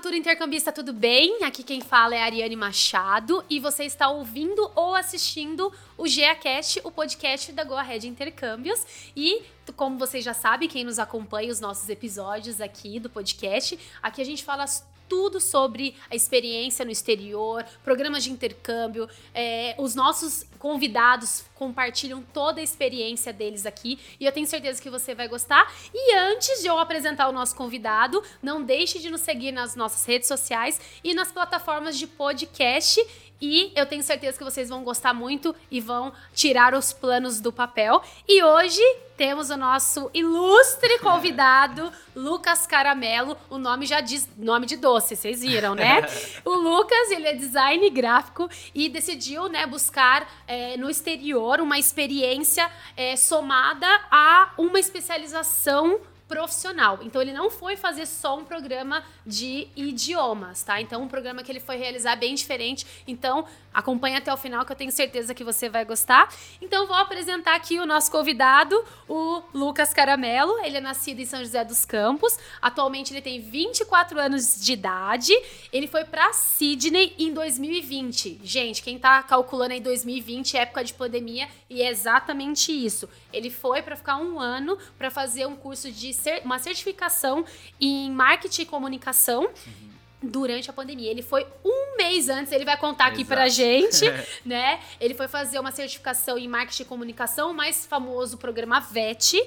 futuro 0.00 0.16
intercambista, 0.16 0.72
tudo 0.72 0.94
bem? 0.94 1.44
Aqui 1.44 1.62
quem 1.62 1.82
fala 1.82 2.14
é 2.14 2.22
a 2.22 2.24
Ariane 2.24 2.56
Machado 2.56 3.44
e 3.50 3.60
você 3.60 3.84
está 3.84 4.08
ouvindo 4.08 4.70
ou 4.74 4.94
assistindo 4.94 5.70
o 5.94 6.08
GeaCast, 6.08 6.80
o 6.84 6.90
podcast 6.90 7.52
da 7.52 7.64
Go 7.64 7.74
Ahead 7.74 8.08
Intercâmbios. 8.08 9.12
E, 9.14 9.42
como 9.76 9.98
vocês 9.98 10.24
já 10.24 10.32
sabem, 10.32 10.70
quem 10.70 10.84
nos 10.84 10.98
acompanha 10.98 11.52
os 11.52 11.60
nossos 11.60 11.86
episódios 11.90 12.62
aqui 12.62 12.98
do 12.98 13.10
podcast, 13.10 13.78
aqui 14.02 14.22
a 14.22 14.24
gente 14.24 14.42
fala 14.42 14.64
tudo 15.10 15.40
sobre 15.40 15.96
a 16.08 16.14
experiência 16.14 16.84
no 16.84 16.92
exterior, 16.92 17.66
programas 17.82 18.22
de 18.22 18.30
intercâmbio. 18.30 19.08
É, 19.34 19.74
os 19.76 19.96
nossos 19.96 20.46
convidados 20.56 21.44
compartilham 21.56 22.22
toda 22.22 22.60
a 22.60 22.62
experiência 22.62 23.32
deles 23.32 23.66
aqui 23.66 23.98
e 24.20 24.24
eu 24.24 24.30
tenho 24.30 24.46
certeza 24.46 24.80
que 24.80 24.88
você 24.88 25.12
vai 25.12 25.26
gostar. 25.26 25.70
E 25.92 26.14
antes 26.14 26.62
de 26.62 26.68
eu 26.68 26.78
apresentar 26.78 27.28
o 27.28 27.32
nosso 27.32 27.56
convidado, 27.56 28.22
não 28.40 28.62
deixe 28.62 29.00
de 29.00 29.10
nos 29.10 29.22
seguir 29.22 29.50
nas 29.50 29.74
nossas 29.74 30.04
redes 30.04 30.28
sociais 30.28 30.80
e 31.02 31.12
nas 31.12 31.32
plataformas 31.32 31.98
de 31.98 32.06
podcast 32.06 33.04
e 33.40 33.72
eu 33.74 33.86
tenho 33.86 34.02
certeza 34.02 34.36
que 34.36 34.44
vocês 34.44 34.68
vão 34.68 34.84
gostar 34.84 35.14
muito 35.14 35.54
e 35.70 35.80
vão 35.80 36.12
tirar 36.34 36.74
os 36.74 36.92
planos 36.92 37.40
do 37.40 37.52
papel. 37.52 38.02
E 38.28 38.42
hoje 38.42 38.82
temos 39.16 39.50
o 39.50 39.56
nosso 39.56 40.10
ilustre 40.14 40.98
convidado, 40.98 41.92
Lucas 42.16 42.66
Caramelo. 42.66 43.36
O 43.48 43.58
nome 43.58 43.86
já 43.86 44.00
diz 44.00 44.28
nome 44.36 44.66
de 44.66 44.76
doce, 44.76 45.16
vocês 45.16 45.40
viram, 45.42 45.74
né? 45.74 46.02
o 46.44 46.54
Lucas, 46.54 47.10
ele 47.10 47.28
é 47.28 47.34
design 47.34 47.88
gráfico 47.90 48.48
e 48.74 48.88
decidiu, 48.88 49.48
né, 49.48 49.66
buscar 49.66 50.26
é, 50.46 50.76
no 50.76 50.90
exterior 50.90 51.60
uma 51.60 51.78
experiência 51.78 52.70
é, 52.96 53.16
somada 53.16 53.86
a 54.10 54.52
uma 54.58 54.78
especialização 54.78 56.00
profissional. 56.30 57.00
Então 57.02 57.20
ele 57.20 57.32
não 57.32 57.50
foi 57.50 57.76
fazer 57.76 58.06
só 58.06 58.38
um 58.38 58.44
programa 58.44 59.02
de 59.26 59.66
idiomas, 59.74 60.62
tá? 60.62 60.80
Então 60.80 61.02
um 61.02 61.08
programa 61.08 61.42
que 61.42 61.50
ele 61.50 61.58
foi 61.58 61.76
realizar 61.76 62.14
bem 62.14 62.36
diferente. 62.36 62.86
Então 63.04 63.44
acompanha 63.74 64.18
até 64.18 64.32
o 64.32 64.36
final 64.36 64.64
que 64.64 64.70
eu 64.70 64.76
tenho 64.76 64.92
certeza 64.92 65.34
que 65.34 65.42
você 65.42 65.68
vai 65.68 65.84
gostar. 65.84 66.32
Então 66.62 66.86
vou 66.86 66.94
apresentar 66.94 67.56
aqui 67.56 67.80
o 67.80 67.86
nosso 67.86 68.12
convidado, 68.12 68.80
o 69.08 69.42
Lucas 69.52 69.92
Caramelo. 69.92 70.56
Ele 70.60 70.76
é 70.76 70.80
nascido 70.80 71.18
em 71.18 71.26
São 71.26 71.40
José 71.40 71.64
dos 71.64 71.84
Campos. 71.84 72.38
Atualmente 72.62 73.12
ele 73.12 73.22
tem 73.22 73.40
24 73.40 74.20
anos 74.20 74.60
de 74.60 74.72
idade. 74.72 75.32
Ele 75.72 75.88
foi 75.88 76.04
para 76.04 76.32
Sydney 76.32 77.12
em 77.18 77.32
2020. 77.32 78.40
Gente, 78.44 78.84
quem 78.84 79.00
tá 79.00 79.20
calculando 79.24 79.72
aí 79.72 79.80
2020, 79.80 80.56
época 80.56 80.84
de 80.84 80.94
pandemia, 80.94 81.48
e 81.68 81.82
é 81.82 81.90
exatamente 81.90 82.70
isso. 82.70 83.08
Ele 83.32 83.50
foi 83.50 83.82
para 83.82 83.96
ficar 83.96 84.16
um 84.18 84.38
ano 84.38 84.78
para 84.96 85.10
fazer 85.10 85.46
um 85.46 85.56
curso 85.56 85.90
de 85.90 86.19
uma 86.44 86.58
certificação 86.58 87.44
em 87.80 88.10
marketing 88.10 88.62
e 88.62 88.66
comunicação. 88.66 89.44
Uhum 89.44 89.90
durante 90.22 90.68
a 90.68 90.72
pandemia. 90.72 91.10
Ele 91.10 91.22
foi 91.22 91.46
um 91.64 91.96
mês 91.96 92.28
antes, 92.28 92.52
ele 92.52 92.64
vai 92.64 92.76
contar 92.76 93.06
aqui 93.06 93.22
Exato. 93.22 93.28
pra 93.28 93.48
gente, 93.48 94.04
né? 94.44 94.80
Ele 95.00 95.14
foi 95.14 95.28
fazer 95.28 95.58
uma 95.58 95.70
certificação 95.70 96.36
em 96.36 96.46
marketing 96.46 96.82
e 96.82 96.86
comunicação, 96.86 97.50
o 97.50 97.54
mais 97.54 97.86
famoso 97.86 98.36
programa 98.36 98.80
VET. 98.80 99.40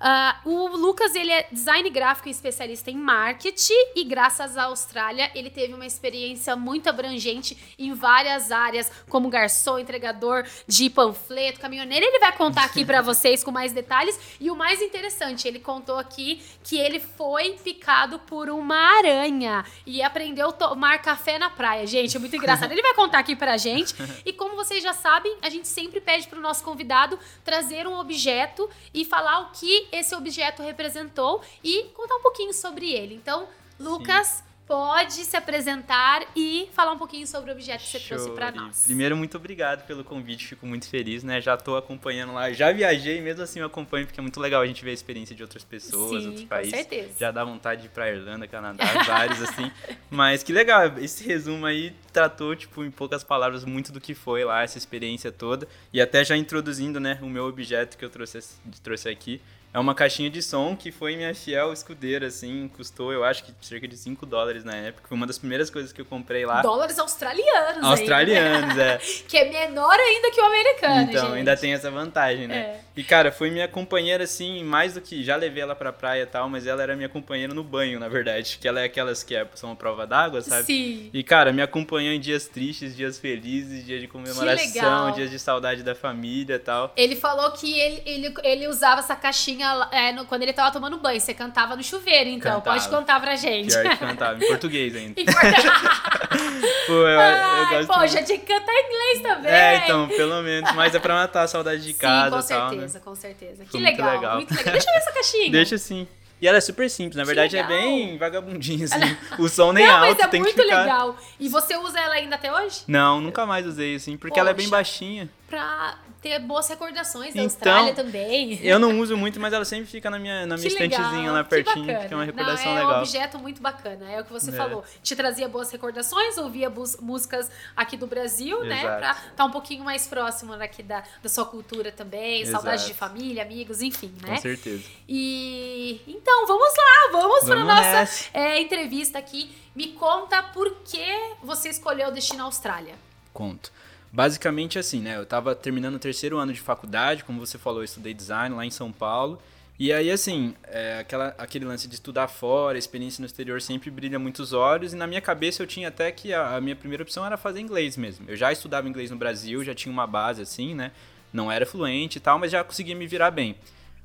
Uh, 0.00 0.48
o 0.48 0.76
Lucas, 0.78 1.14
ele 1.14 1.30
é 1.30 1.46
design 1.52 1.88
gráfico 1.90 2.28
e 2.28 2.30
especialista 2.30 2.90
em 2.90 2.96
marketing 2.96 3.74
e 3.94 4.02
graças 4.02 4.56
à 4.56 4.64
Austrália, 4.64 5.30
ele 5.34 5.50
teve 5.50 5.74
uma 5.74 5.84
experiência 5.84 6.56
muito 6.56 6.88
abrangente 6.88 7.56
em 7.78 7.92
várias 7.92 8.50
áreas, 8.50 8.90
como 9.10 9.28
garçom, 9.28 9.78
entregador 9.78 10.46
de 10.66 10.88
panfleto, 10.88 11.60
caminhoneiro. 11.60 12.06
Ele 12.06 12.18
vai 12.18 12.34
contar 12.34 12.64
aqui 12.64 12.82
para 12.82 13.02
vocês 13.02 13.44
com 13.44 13.50
mais 13.50 13.74
detalhes. 13.74 14.18
E 14.40 14.50
o 14.50 14.56
mais 14.56 14.80
interessante, 14.80 15.46
ele 15.46 15.60
contou 15.60 15.98
aqui 15.98 16.40
que 16.64 16.78
ele 16.78 16.98
foi 16.98 17.58
picado 17.62 18.18
por 18.20 18.48
uma 18.48 18.76
aranha 18.98 19.66
e 19.84 20.02
aprendeu 20.02 20.48
a 20.48 20.52
tomar 20.52 21.02
café 21.02 21.38
na 21.38 21.50
praia. 21.50 21.86
Gente, 21.86 22.16
é 22.16 22.20
muito 22.20 22.34
engraçado. 22.34 22.72
Ele 22.72 22.80
vai 22.80 22.94
contar 22.94 23.18
aqui 23.18 23.36
pra 23.36 23.56
gente. 23.56 23.94
E 24.24 24.32
como 24.32 24.54
vocês 24.54 24.82
já 24.82 24.92
sabem, 24.92 25.34
a 25.40 25.48
gente 25.48 25.66
sempre 25.66 26.00
pede 26.00 26.28
pro 26.28 26.40
nosso 26.40 26.62
convidado 26.62 27.18
trazer 27.42 27.86
um 27.86 27.98
objeto 27.98 28.68
e 28.92 29.04
falar 29.04 29.40
o 29.40 29.50
que 29.50 29.88
esse 29.92 30.14
objeto 30.14 30.62
representou 30.62 31.42
e 31.62 31.84
contar 31.94 32.16
um 32.16 32.22
pouquinho 32.22 32.52
sobre 32.52 32.92
ele. 32.92 33.14
Então, 33.14 33.48
Lucas. 33.78 34.26
Sim 34.26 34.50
pode 34.70 35.14
se 35.14 35.36
apresentar 35.36 36.24
e 36.36 36.68
falar 36.72 36.92
um 36.92 36.96
pouquinho 36.96 37.26
sobre 37.26 37.50
o 37.50 37.54
objeto 37.54 37.80
que 37.80 37.88
você 37.88 37.98
Show. 37.98 38.16
trouxe 38.16 38.30
para 38.30 38.52
nós. 38.52 38.84
Primeiro, 38.84 39.16
muito 39.16 39.36
obrigado 39.36 39.84
pelo 39.84 40.04
convite, 40.04 40.46
fico 40.46 40.64
muito 40.64 40.88
feliz, 40.88 41.24
né? 41.24 41.40
Já 41.40 41.54
estou 41.54 41.76
acompanhando 41.76 42.32
lá, 42.32 42.52
já 42.52 42.70
viajei, 42.70 43.20
mesmo 43.20 43.42
assim 43.42 43.58
eu 43.58 43.66
acompanho, 43.66 44.06
porque 44.06 44.20
é 44.20 44.22
muito 44.22 44.38
legal 44.38 44.62
a 44.62 44.66
gente 44.68 44.84
ver 44.84 44.90
a 44.90 44.94
experiência 44.94 45.34
de 45.34 45.42
outras 45.42 45.64
pessoas, 45.64 46.22
Sim, 46.22 46.28
outros 46.28 46.44
países. 46.44 46.70
Com 46.70 46.78
certeza. 46.78 47.14
Já 47.18 47.32
dá 47.32 47.42
vontade 47.42 47.80
de 47.80 47.88
ir 47.88 47.90
pra 47.90 48.12
Irlanda, 48.12 48.46
Canadá, 48.46 48.84
vários 49.04 49.42
assim. 49.42 49.72
Mas 50.08 50.44
que 50.44 50.52
legal, 50.52 50.86
esse 50.98 51.26
resumo 51.26 51.66
aí 51.66 51.92
tratou, 52.12 52.54
tipo, 52.54 52.84
em 52.84 52.92
poucas 52.92 53.24
palavras, 53.24 53.64
muito 53.64 53.90
do 53.90 54.00
que 54.00 54.14
foi 54.14 54.44
lá, 54.44 54.62
essa 54.62 54.78
experiência 54.78 55.32
toda. 55.32 55.66
E 55.92 56.00
até 56.00 56.22
já 56.22 56.36
introduzindo, 56.36 57.00
né, 57.00 57.18
o 57.22 57.26
meu 57.28 57.46
objeto 57.46 57.98
que 57.98 58.04
eu 58.04 58.10
trouxe, 58.10 58.38
trouxe 58.84 59.08
aqui 59.08 59.40
é 59.72 59.78
uma 59.78 59.94
caixinha 59.94 60.28
de 60.28 60.42
som 60.42 60.74
que 60.74 60.90
foi 60.90 61.14
minha 61.16 61.34
fiel 61.34 61.72
escudeira, 61.72 62.26
assim, 62.26 62.68
custou, 62.76 63.12
eu 63.12 63.22
acho 63.22 63.44
que 63.44 63.52
cerca 63.60 63.86
de 63.86 63.96
5 63.96 64.26
dólares 64.26 64.64
na 64.64 64.74
época. 64.74 65.06
Foi 65.08 65.16
uma 65.16 65.26
das 65.26 65.38
primeiras 65.38 65.70
coisas 65.70 65.92
que 65.92 66.00
eu 66.00 66.04
comprei 66.04 66.44
lá. 66.44 66.60
Dólares 66.60 66.98
australianos, 66.98 67.84
Australianos, 67.84 68.70
ainda, 68.70 68.82
é. 68.82 68.98
que 69.28 69.36
é 69.36 69.48
menor 69.48 69.94
ainda 69.94 70.30
que 70.32 70.40
o 70.40 70.44
americano, 70.44 71.02
Então, 71.10 71.26
gente. 71.26 71.36
ainda 71.38 71.56
tem 71.56 71.72
essa 71.72 71.90
vantagem, 71.90 72.48
né? 72.48 72.56
É. 72.56 72.80
E, 72.96 73.04
cara, 73.04 73.30
foi 73.30 73.50
minha 73.50 73.68
companheira, 73.68 74.24
assim, 74.24 74.64
mais 74.64 74.94
do 74.94 75.00
que. 75.00 75.22
Já 75.22 75.36
levei 75.36 75.62
ela 75.62 75.76
pra 75.76 75.92
praia 75.92 76.22
e 76.22 76.26
tal, 76.26 76.48
mas 76.48 76.66
ela 76.66 76.82
era 76.82 76.96
minha 76.96 77.08
companheira 77.08 77.54
no 77.54 77.62
banho, 77.62 78.00
na 78.00 78.08
verdade. 78.08 78.58
Que 78.60 78.66
ela 78.66 78.80
é 78.80 78.84
aquelas 78.84 79.22
que 79.22 79.34
é, 79.36 79.46
são 79.54 79.70
a 79.70 79.76
prova 79.76 80.06
d'água, 80.06 80.40
sabe? 80.42 80.64
Sim. 80.64 81.10
E, 81.14 81.22
cara, 81.22 81.52
me 81.52 81.62
acompanhou 81.62 82.12
em 82.12 82.20
dias 82.20 82.46
tristes, 82.46 82.96
dias 82.96 83.18
felizes, 83.18 83.86
dias 83.86 84.00
de 84.00 84.08
comemoração, 84.08 85.12
dias 85.12 85.30
de 85.30 85.38
saudade 85.38 85.82
da 85.82 85.94
família 85.94 86.56
e 86.56 86.58
tal. 86.58 86.92
Ele 86.96 87.14
falou 87.14 87.52
que 87.52 87.78
ele, 87.78 88.02
ele, 88.04 88.34
ele 88.42 88.68
usava 88.68 89.00
essa 89.00 89.14
caixinha 89.14 89.59
é, 89.90 90.12
no, 90.12 90.24
quando 90.26 90.42
ele 90.42 90.52
tava 90.52 90.70
tomando 90.70 90.96
banho. 90.98 91.20
Você 91.20 91.34
cantava 91.34 91.76
no 91.76 91.82
chuveiro, 91.82 92.28
então. 92.28 92.56
Cantava. 92.56 92.76
Pode 92.76 92.88
contar 92.88 93.20
pra 93.20 93.36
gente. 93.36 93.68
Pior 93.68 93.88
que 93.90 93.96
cantava, 93.96 94.44
em 94.44 94.48
português 94.48 94.96
ainda. 94.96 95.14
em 95.20 95.24
português. 95.24 95.64
pô, 96.86 96.92
eu, 96.92 97.20
Ai, 97.20 97.82
eu 97.82 97.86
pô, 97.86 98.06
já 98.06 98.22
tinha 98.22 98.38
que 98.38 98.46
cantar 98.46 98.72
em 98.72 98.86
inglês 98.86 99.22
também. 99.22 99.52
É, 99.52 99.76
então, 99.84 100.08
pelo 100.08 100.42
menos. 100.42 100.72
Mas 100.74 100.94
é 100.94 100.98
pra 100.98 101.14
matar 101.14 101.42
a 101.42 101.48
saudade 101.48 101.82
de 101.82 101.92
Sim, 101.92 101.98
casa 101.98 102.30
com 102.30 102.42
e 102.42 102.48
tal, 102.48 102.70
certeza, 102.70 102.98
né? 102.98 103.04
com 103.04 103.14
certeza. 103.14 103.64
Que 103.64 103.78
legal, 103.78 104.08
muito 104.08 104.20
legal. 104.20 104.36
muito 104.36 104.54
legal. 104.54 104.72
Deixa 104.72 104.88
eu 104.88 104.92
ver 104.92 104.98
essa 104.98 105.12
caixinha. 105.12 105.50
Deixa 105.50 105.78
sim. 105.78 106.08
E 106.40 106.48
ela 106.48 106.56
é 106.56 106.60
super 106.60 106.88
simples, 106.88 107.16
na 107.16 107.24
verdade 107.24 107.56
é 107.58 107.62
bem 107.62 108.16
vagabundinha, 108.16 108.86
assim. 108.86 109.16
O 109.38 109.46
som 109.46 109.72
nem 109.72 109.86
Não, 109.86 109.96
alto, 109.96 110.16
mas 110.16 110.18
é 110.20 110.26
tem 110.26 110.40
muito 110.40 110.54
que 110.54 110.62
ficar... 110.62 110.80
legal. 110.80 111.16
E 111.38 111.48
você 111.50 111.76
usa 111.76 112.00
ela 112.00 112.14
ainda 112.14 112.36
até 112.36 112.50
hoje? 112.50 112.80
Não, 112.88 113.20
nunca 113.20 113.44
mais 113.44 113.66
usei, 113.66 113.96
assim, 113.96 114.16
porque 114.16 114.40
ela 114.40 114.50
é 114.50 114.54
bem 114.54 114.64
Poxa. 114.64 114.76
baixinha. 114.76 115.28
Pra 115.50 115.98
ter 116.22 116.38
boas 116.38 116.68
recordações 116.68 117.34
da 117.34 117.42
Então, 117.42 117.44
Austrália 117.44 117.92
também. 117.92 118.60
Eu 118.64 118.78
não 118.78 119.00
uso 119.00 119.16
muito, 119.16 119.40
mas 119.40 119.52
ela 119.52 119.64
sempre 119.64 119.86
fica 119.86 120.08
na 120.08 120.16
minha, 120.18 120.46
na 120.46 120.56
minha 120.56 120.68
Que 120.70 120.78
legal, 120.78 121.00
estantezinha 121.00 121.32
lá 121.32 121.42
que 121.42 121.50
pertinho, 121.50 121.86
bacana. 121.86 122.06
que 122.08 122.14
é 122.14 122.16
uma 122.16 122.24
recordação 122.24 122.64
Não, 122.66 122.72
é 122.72 122.80
legal. 122.82 122.94
um 122.94 122.98
objeto 123.00 123.38
muito 123.40 123.60
bacana, 123.60 124.10
é 124.12 124.20
o 124.20 124.24
que 124.24 124.32
você 124.32 124.50
É. 124.50 124.52
falou. 124.52 124.84
Te 125.02 125.16
trazia 125.16 125.48
boas 125.48 125.70
recordações, 125.72 126.38
ouvia 126.38 126.72
músicas 127.00 127.50
aqui 127.76 127.96
do 127.96 128.06
Brasil, 128.06 128.62
né? 128.64 128.78
Exato. 128.80 128.98
Pra 129.00 129.10
estar 129.32 129.44
um 129.44 129.50
pouquinho 129.50 129.82
mais 129.82 130.06
próximo 130.06 130.56
daqui 130.56 130.84
da, 130.84 131.02
da 131.20 131.28
sua 131.28 131.44
cultura 131.44 131.90
também, 131.90 132.46
saudade 132.46 132.84
de 132.84 132.92
Exato. 132.92 132.98
família, 132.98 133.42
amigos, 133.42 133.82
enfim, 133.82 134.14
né? 134.22 134.36
Com 134.36 134.40
certeza. 134.40 134.84
E 135.08 136.00
então, 136.06 136.46
vamos 136.46 136.72
lá, 136.76 137.10
vamos, 137.20 137.48
Vamos 137.48 137.64
nossa 137.66 137.82
nessa. 137.92 138.24
é, 138.32 138.60
entrevista 138.60 139.18
aqui. 139.18 139.50
Me 139.74 139.88
conta 139.94 140.42
por 140.44 140.70
que 140.84 141.04
você 141.42 141.70
escolheu 141.70 142.08
o 142.08 142.12
destino 142.12 142.44
Austrália. 142.44 142.94
Conto. 143.32 143.72
Basicamente 144.12 144.78
assim, 144.78 145.00
né? 145.00 145.16
Eu 145.16 145.24
tava 145.24 145.54
terminando 145.54 145.94
o 145.94 145.98
terceiro 145.98 146.36
ano 146.38 146.52
de 146.52 146.60
faculdade, 146.60 147.24
como 147.24 147.38
você 147.38 147.58
falou, 147.58 147.80
eu 147.80 147.84
estudei 147.84 148.12
design 148.12 148.54
lá 148.54 148.66
em 148.66 148.70
São 148.70 148.90
Paulo. 148.90 149.40
E 149.78 149.94
aí, 149.94 150.10
assim, 150.10 150.54
é, 150.64 150.98
aquela, 150.98 151.34
aquele 151.38 151.64
lance 151.64 151.88
de 151.88 151.94
estudar 151.94 152.28
fora, 152.28 152.76
experiência 152.76 153.22
no 153.22 153.26
exterior 153.26 153.62
sempre 153.62 153.90
brilha 153.90 154.18
muitos 154.18 154.52
olhos. 154.52 154.92
E 154.92 154.96
na 154.96 155.06
minha 155.06 155.22
cabeça 155.22 155.62
eu 155.62 155.66
tinha 155.66 155.88
até 155.88 156.12
que 156.12 156.34
a, 156.34 156.56
a 156.56 156.60
minha 156.60 156.76
primeira 156.76 157.02
opção 157.02 157.24
era 157.24 157.38
fazer 157.38 157.60
inglês 157.60 157.96
mesmo. 157.96 158.26
Eu 158.28 158.36
já 158.36 158.52
estudava 158.52 158.86
inglês 158.86 159.10
no 159.10 159.16
Brasil, 159.16 159.64
já 159.64 159.74
tinha 159.74 159.90
uma 159.90 160.06
base 160.06 160.42
assim, 160.42 160.74
né? 160.74 160.92
Não 161.32 161.50
era 161.50 161.64
fluente 161.64 162.18
e 162.18 162.20
tal, 162.20 162.38
mas 162.38 162.50
já 162.50 162.62
conseguia 162.62 162.94
me 162.94 163.06
virar 163.06 163.30
bem. 163.30 163.56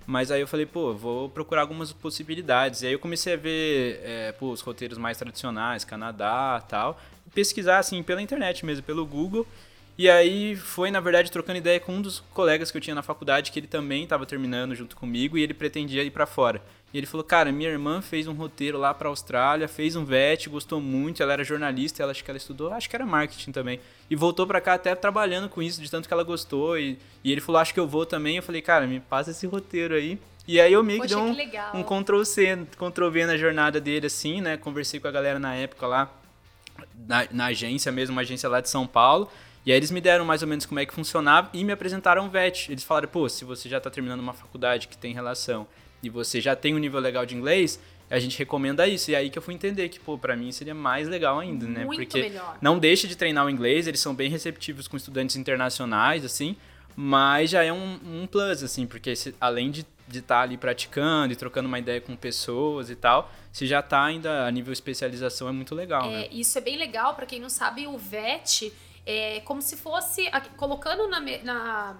Mas 0.08 0.32
aí 0.32 0.40
eu 0.40 0.48
falei, 0.48 0.66
pô, 0.66 0.94
vou 0.94 1.28
procurar 1.28 1.62
algumas 1.62 1.92
possibilidades. 1.92 2.84
E 2.84 2.88
aí 2.88 2.94
eu 2.94 3.00
comecei 3.00 3.34
a 3.34 3.38
ver 3.38 4.00
é, 4.02 4.32
pô, 4.32 4.52
os 4.52 4.62
roteiros 4.62 4.98
mais 4.98 5.18
tradicionais, 5.18 5.84
Canadá 5.84 6.64
tal. 6.70 7.02
Pesquisar, 7.34 7.80
assim, 7.80 8.02
pela 8.02 8.22
internet 8.22 8.66
mesmo, 8.66 8.84
pelo 8.84 9.06
Google. 9.06 9.46
E 9.98 10.10
aí 10.10 10.56
foi, 10.58 10.92
na 10.92 11.00
verdade, 11.00 11.32
trocando 11.32 11.58
ideia 11.58 11.80
com 11.80 11.94
um 11.94 12.02
dos 12.02 12.20
colegas 12.34 12.70
que 12.70 12.78
eu 12.78 12.82
tinha 12.82 12.96
na 12.96 13.02
faculdade, 13.02 13.52
que 13.52 13.60
ele 13.60 13.68
também 13.68 14.04
estava 14.04 14.26
terminando 14.26 14.76
junto 14.76 14.96
comigo 14.96 15.38
e 15.38 15.42
ele 15.42 15.54
pretendia 15.54 16.04
ir 16.04 16.12
para 16.12 16.26
fora. 16.26 16.62
E 16.94 16.98
ele 16.98 17.06
falou: 17.08 17.24
"Cara, 17.24 17.52
minha 17.52 17.70
irmã 17.70 18.02
fez 18.02 18.28
um 18.28 18.34
roteiro 18.34 18.78
lá 18.78 18.94
para 18.94 19.08
Austrália, 19.08 19.68
fez 19.70 19.96
um 19.96 20.04
VET, 20.04 20.50
gostou 20.50 20.82
muito, 20.82 21.24
ela 21.24 21.34
era 21.34 21.44
jornalista, 21.46 22.04
ela 22.04 22.12
acho 22.12 22.24
que 22.24 22.30
ela 22.30 22.38
estudou, 22.38 22.74
acho 22.74 22.90
que 22.90 22.96
era 22.96 23.06
marketing 23.06 23.52
também. 23.52 23.80
E 24.10 24.16
voltou 24.16 24.46
para 24.46 24.60
cá 24.60 24.74
até 24.74 24.94
trabalhando 24.96 25.48
com 25.48 25.62
isso, 25.62 25.82
de 25.82 25.90
tanto 25.90 26.08
que 26.08 26.14
ela 26.14 26.24
gostou 26.24 26.78
e, 26.78 27.00
e 27.24 27.32
ele 27.32 27.40
falou: 27.40 27.62
"Acho 27.62 27.74
que 27.74 27.80
eu 27.80 27.88
vou 27.88 28.06
também". 28.06 28.36
Eu 28.36 28.44
falei: 28.44 28.62
"Cara, 28.62 28.86
me 28.86 29.00
passa 29.00 29.32
esse 29.32 29.48
roteiro 29.48 29.96
aí". 29.96 30.20
E 30.48 30.60
aí 30.60 30.74
eu 30.74 30.84
meio 30.84 31.02
que 31.02 31.08
dei 31.08 31.18
um, 31.18 31.36
um 31.74 31.84
Ctrl 31.84 32.24
C, 32.24 32.68
Ctrl 32.78 33.10
V 33.10 33.26
na 33.26 33.38
jornada 33.38 33.82
dele 33.82 34.08
assim, 34.08 34.42
né? 34.42 34.58
Conversei 34.58 35.00
com 35.00 35.08
a 35.08 35.12
galera 35.12 35.40
na 35.40 35.56
época 35.56 35.88
lá 35.88 36.12
na, 37.08 37.28
na 37.32 37.46
agência 37.48 37.92
mesmo, 37.92 38.14
uma 38.14 38.22
agência 38.22 38.48
lá 38.50 38.62
de 38.62 38.70
São 38.70 38.86
Paulo. 38.86 39.30
E 39.66 39.72
aí 39.72 39.78
eles 39.78 39.90
me 39.90 40.00
deram 40.00 40.24
mais 40.24 40.42
ou 40.44 40.48
menos 40.48 40.66
como 40.66 40.80
é 40.80 40.86
que 40.86 40.94
funcionava 40.94 41.50
e 41.52 41.64
me 41.64 41.72
apresentaram 41.72 42.28
o 42.28 42.30
VET. 42.30 42.72
Eles 42.72 42.84
falaram, 42.84 43.10
pô, 43.10 43.28
se 43.28 43.44
você 43.44 43.68
já 43.68 43.78
está 43.78 43.90
terminando 43.90 44.20
uma 44.20 44.34
faculdade 44.34 44.88
que 44.88 44.98
tem 44.98 45.14
relação 45.14 45.68
e 46.04 46.10
você 46.10 46.40
já 46.40 46.56
tem 46.56 46.76
um 46.76 46.78
nível 46.78 47.00
legal 47.00 47.26
de 47.26 47.36
inglês, 47.36 47.80
a 48.10 48.20
gente 48.20 48.38
recomenda 48.38 48.88
isso. 48.88 49.10
E 49.10 49.16
aí 49.16 49.30
que 49.30 49.38
eu 49.38 49.42
fui 49.42 49.54
entender 49.54 49.90
que, 49.90 50.00
pô, 50.00 50.18
pra 50.18 50.36
mim 50.36 50.52
seria 50.52 50.76
mais 50.76 51.08
legal 51.08 51.40
ainda, 51.40 51.66
né? 51.66 51.84
Muito 51.84 52.00
Porque 52.00 52.22
melhor. 52.22 52.58
não 52.62 52.78
deixa 52.78 53.08
de 53.08 53.16
treinar 53.16 53.46
o 53.46 53.50
inglês, 53.50 53.88
eles 53.88 54.00
são 54.00 54.14
bem 54.14 54.30
receptivos 54.30 54.88
com 54.88 54.98
estudantes 54.98 55.36
internacionais, 55.36 56.24
assim, 56.24 56.56
mas 56.96 57.50
já 57.50 57.64
é 57.64 57.74
um, 57.74 58.00
um 58.06 58.28
plus, 58.28 58.62
assim, 58.62 58.86
porque 58.86 59.16
se, 59.16 59.36
além 59.42 59.72
de 59.72 59.86
estar 60.10 60.22
tá 60.22 60.42
ali 60.42 60.58
praticando 60.58 61.34
e 61.34 61.36
trocando 61.36 61.68
uma 61.68 61.80
ideia 61.80 62.00
com 62.00 62.16
pessoas 62.16 62.92
e 62.92 62.96
tal, 62.96 63.32
se 63.52 63.66
já 63.66 63.80
está 63.80 64.04
ainda 64.04 64.46
a 64.46 64.52
nível 64.52 64.72
especialização 64.72 65.50
é 65.50 65.52
muito 65.52 65.74
legal, 65.74 66.06
é, 66.06 66.12
né? 66.12 66.28
Isso 66.32 66.56
é 66.58 66.62
bem 66.62 66.78
legal, 66.78 67.16
para 67.16 67.26
quem 67.26 67.40
não 67.40 67.50
sabe, 67.50 67.88
o 67.88 67.98
VET 67.98 68.72
é 69.06 69.40
como 69.42 69.62
se 69.62 69.78
fosse, 69.78 70.30
colocando 70.58 71.08
na, 71.08 71.20
na 71.20 71.98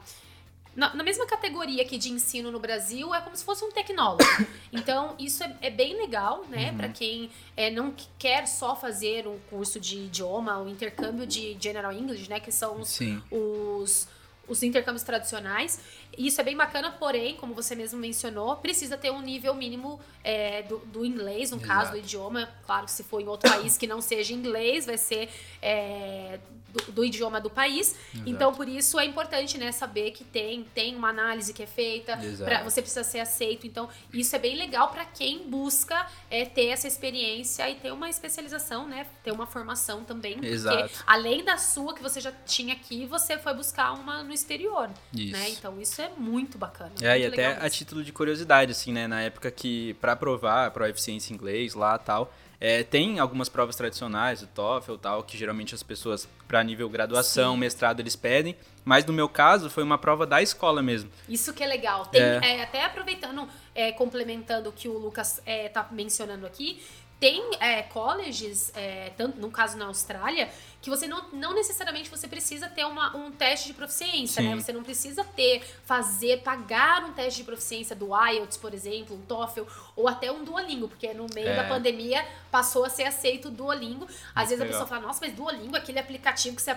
na, 0.76 0.94
na, 0.94 1.04
mesma 1.04 1.26
categoria 1.26 1.82
aqui 1.82 1.98
de 1.98 2.12
ensino 2.12 2.52
no 2.52 2.60
Brasil, 2.60 3.16
é 3.16 3.22
como 3.22 3.36
se 3.36 3.46
fosse 3.46 3.64
um 3.64 3.72
tecnólogo. 3.72 4.24
Então, 4.74 5.16
isso 5.18 5.42
é, 5.42 5.56
é 5.62 5.70
bem 5.70 5.96
legal, 5.96 6.44
né? 6.50 6.72
Uhum. 6.72 6.78
Para 6.78 6.90
quem 6.90 7.32
é, 7.56 7.72
não 7.72 7.96
quer 8.20 8.46
só 8.46 8.76
fazer 8.76 9.26
um 9.26 9.40
curso 9.50 9.80
de 9.80 10.00
idioma, 10.00 10.58
o 10.58 10.66
um 10.66 10.68
intercâmbio 10.68 11.26
de 11.26 11.56
General 11.58 11.94
English, 11.94 12.30
né? 12.30 12.42
Que 12.42 12.52
são 12.52 12.82
os, 12.82 13.00
os, 13.32 14.06
os 14.46 14.64
intercâmbios 14.64 15.04
tradicionais. 15.04 15.80
Isso 16.18 16.42
é 16.42 16.44
bem 16.44 16.58
bacana, 16.58 16.92
porém, 16.92 17.38
como 17.38 17.54
você 17.54 17.74
mesmo 17.74 17.98
mencionou, 17.98 18.58
precisa 18.58 18.98
ter 18.98 19.12
um 19.12 19.22
nível 19.22 19.56
mínimo 19.56 19.98
é, 20.22 20.64
do, 20.64 20.80
do, 20.80 21.06
inglês, 21.06 21.52
no 21.52 21.58
Exato. 21.58 21.68
caso 21.68 21.92
do 21.92 21.98
idioma. 21.98 22.50
Claro 22.66 22.86
que 22.86 22.92
se 22.92 23.04
for 23.04 23.22
em 23.22 23.28
outro 23.28 23.50
país 23.50 23.78
que 23.78 23.88
não 23.88 24.02
seja 24.02 24.34
inglês, 24.34 24.86
vai 24.86 24.98
ser 24.98 25.30
é, 25.62 26.38
do, 26.76 26.92
do, 26.92 27.06
idioma 27.06 27.40
do 27.40 27.50
país. 27.50 27.96
Exato. 28.14 28.30
Então, 28.30 28.54
por 28.54 28.68
isso 28.68 29.00
é 29.00 29.06
importante 29.06 29.58
né, 29.58 29.72
saber 29.72 30.12
que 30.12 30.24
tem, 30.24 30.64
tem 30.74 30.96
uma 30.96 31.10
análise 31.10 31.54
que 31.54 31.64
é 31.64 31.68
feita, 31.68 32.18
pra, 32.44 32.64
você 32.64 32.82
precisa 32.82 33.04
ser 33.04 33.20
aceito. 33.20 33.66
Então, 33.66 33.90
isso 34.14 34.36
é 34.36 34.40
bem 34.40 34.56
legal 34.56 34.90
para 34.90 35.06
quem 35.06 35.50
busca 35.50 36.08
é, 36.30 36.46
ter 36.46 36.68
essa 36.68 36.88
experiência 36.88 37.70
e 37.70 37.76
ter 37.76 37.92
uma 37.92 38.10
especialização, 38.10 38.88
né? 38.88 39.06
Ter 39.24 39.32
uma 39.32 39.46
formação 39.46 40.04
também. 40.04 40.44
Exato. 40.44 40.78
Porque 40.78 40.96
além 41.06 41.44
da 41.44 41.58
sua 41.58 41.94
que 41.94 42.02
você 42.02 42.20
já 42.20 42.32
tinha 42.32 42.74
aqui, 42.74 43.06
você 43.06 43.38
foi 43.38 43.54
buscar 43.54 43.94
uma 43.94 44.24
no 44.24 44.34
exterior. 44.34 44.90
Isso. 45.14 45.34
Né? 45.34 45.50
Então, 45.50 45.80
isso 45.80 46.02
é 46.02 46.10
muito 46.18 46.58
bacana. 46.58 46.92
É, 47.02 47.18
muito 47.18 47.24
e 47.24 47.26
até 47.28 47.66
a 47.66 47.70
título 47.70 48.04
de 48.04 48.12
curiosidade, 48.12 48.72
assim, 48.72 48.92
né? 48.92 49.08
Na 49.08 49.22
época 49.22 49.50
que, 49.52 49.94
para 49.96 50.16
provar 50.16 50.68
a 50.68 50.72
proficiência 50.72 51.32
em 51.32 51.36
inglês 51.36 51.74
lá 51.74 51.98
tal 51.98 52.34
é, 52.60 52.84
tem 52.84 53.20
algumas 53.20 53.50
provas 53.50 53.76
tradicionais, 53.76 54.42
o 54.42 54.48
TOEFL 54.48 54.94
e 54.94 54.98
tal, 54.98 55.24
que 55.24 55.38
geralmente 55.38 55.76
as 55.76 55.84
pessoas, 55.84 56.28
para 56.48 56.64
nível 56.64 56.90
graduação, 56.90 57.54
Sim. 57.54 57.60
mestrado, 57.60 58.00
eles 58.00 58.16
pedem. 58.16 58.56
Mas 58.84 59.06
no 59.06 59.14
meu 59.14 59.28
caso, 59.28 59.70
foi 59.70 59.84
uma 59.84 59.98
prova 59.98 60.26
da 60.26 60.42
escola 60.42 60.82
mesmo. 60.82 61.10
Isso 61.28 61.54
que 61.54 61.64
é 61.64 61.68
legal. 61.68 62.06
Tem, 62.06 62.22
é. 62.22 62.40
É, 62.44 62.64
até 62.64 62.86
aproveitando, 62.86 63.48
é, 63.74 63.92
complementando 63.92 64.70
o 64.70 64.72
que 64.72 64.88
o 64.88 64.98
Lucas 64.98 65.42
está 65.46 65.88
é, 65.92 65.94
mencionando 65.94 66.46
aqui, 66.46 66.82
tem 67.20 67.42
é, 67.62 67.82
colleges, 67.82 68.74
tanto 69.16 69.40
no 69.40 69.50
caso 69.50 69.78
na 69.78 69.86
Austrália, 69.86 70.50
que 70.86 70.90
você 70.92 71.08
não, 71.08 71.26
não 71.34 71.56
necessariamente 71.56 72.12
você 72.12 72.28
precisa 72.28 72.70
ter 72.70 72.86
uma, 72.86 73.18
um 73.18 73.32
teste 73.32 73.66
de 73.66 73.74
proficiência, 73.74 74.40
né? 74.40 74.50
Sim. 74.50 74.56
né? 74.56 74.62
Você 74.62 74.72
não 74.72 74.84
precisa 74.84 75.24
ter, 75.24 75.64
fazer, 75.84 76.44
pagar 76.44 77.04
um 77.06 77.12
teste 77.12 77.40
de 77.40 77.44
proficiência 77.44 77.96
do 77.96 78.10
IELTS, 78.16 78.56
por 78.58 78.72
exemplo, 78.72 79.16
um 79.16 79.22
TOEFL, 79.22 79.64
ou 79.96 80.08
até 80.08 80.32
um 80.32 80.44
Duolingo, 80.44 80.88
porque 80.88 81.12
no 81.12 81.26
meio 81.34 81.50
é. 81.50 81.56
da 81.56 81.64
pandemia 81.64 82.24
passou 82.52 82.86
a 82.86 82.90
ser 82.90 83.06
aceito 83.06 83.48
o 83.48 83.52
Duolingo. 83.52 84.06
Às 84.06 84.12
Muito 84.12 84.36
vezes 84.36 84.52
legal. 84.52 84.66
a 84.66 84.68
pessoa 84.68 84.86
fala, 84.88 85.02
nossa, 85.02 85.26
mas 85.26 85.34
Duolingo 85.34 85.76
é 85.76 85.80
aquele 85.80 85.98
aplicativo 85.98 86.56
que 86.56 86.62
você 86.62 86.70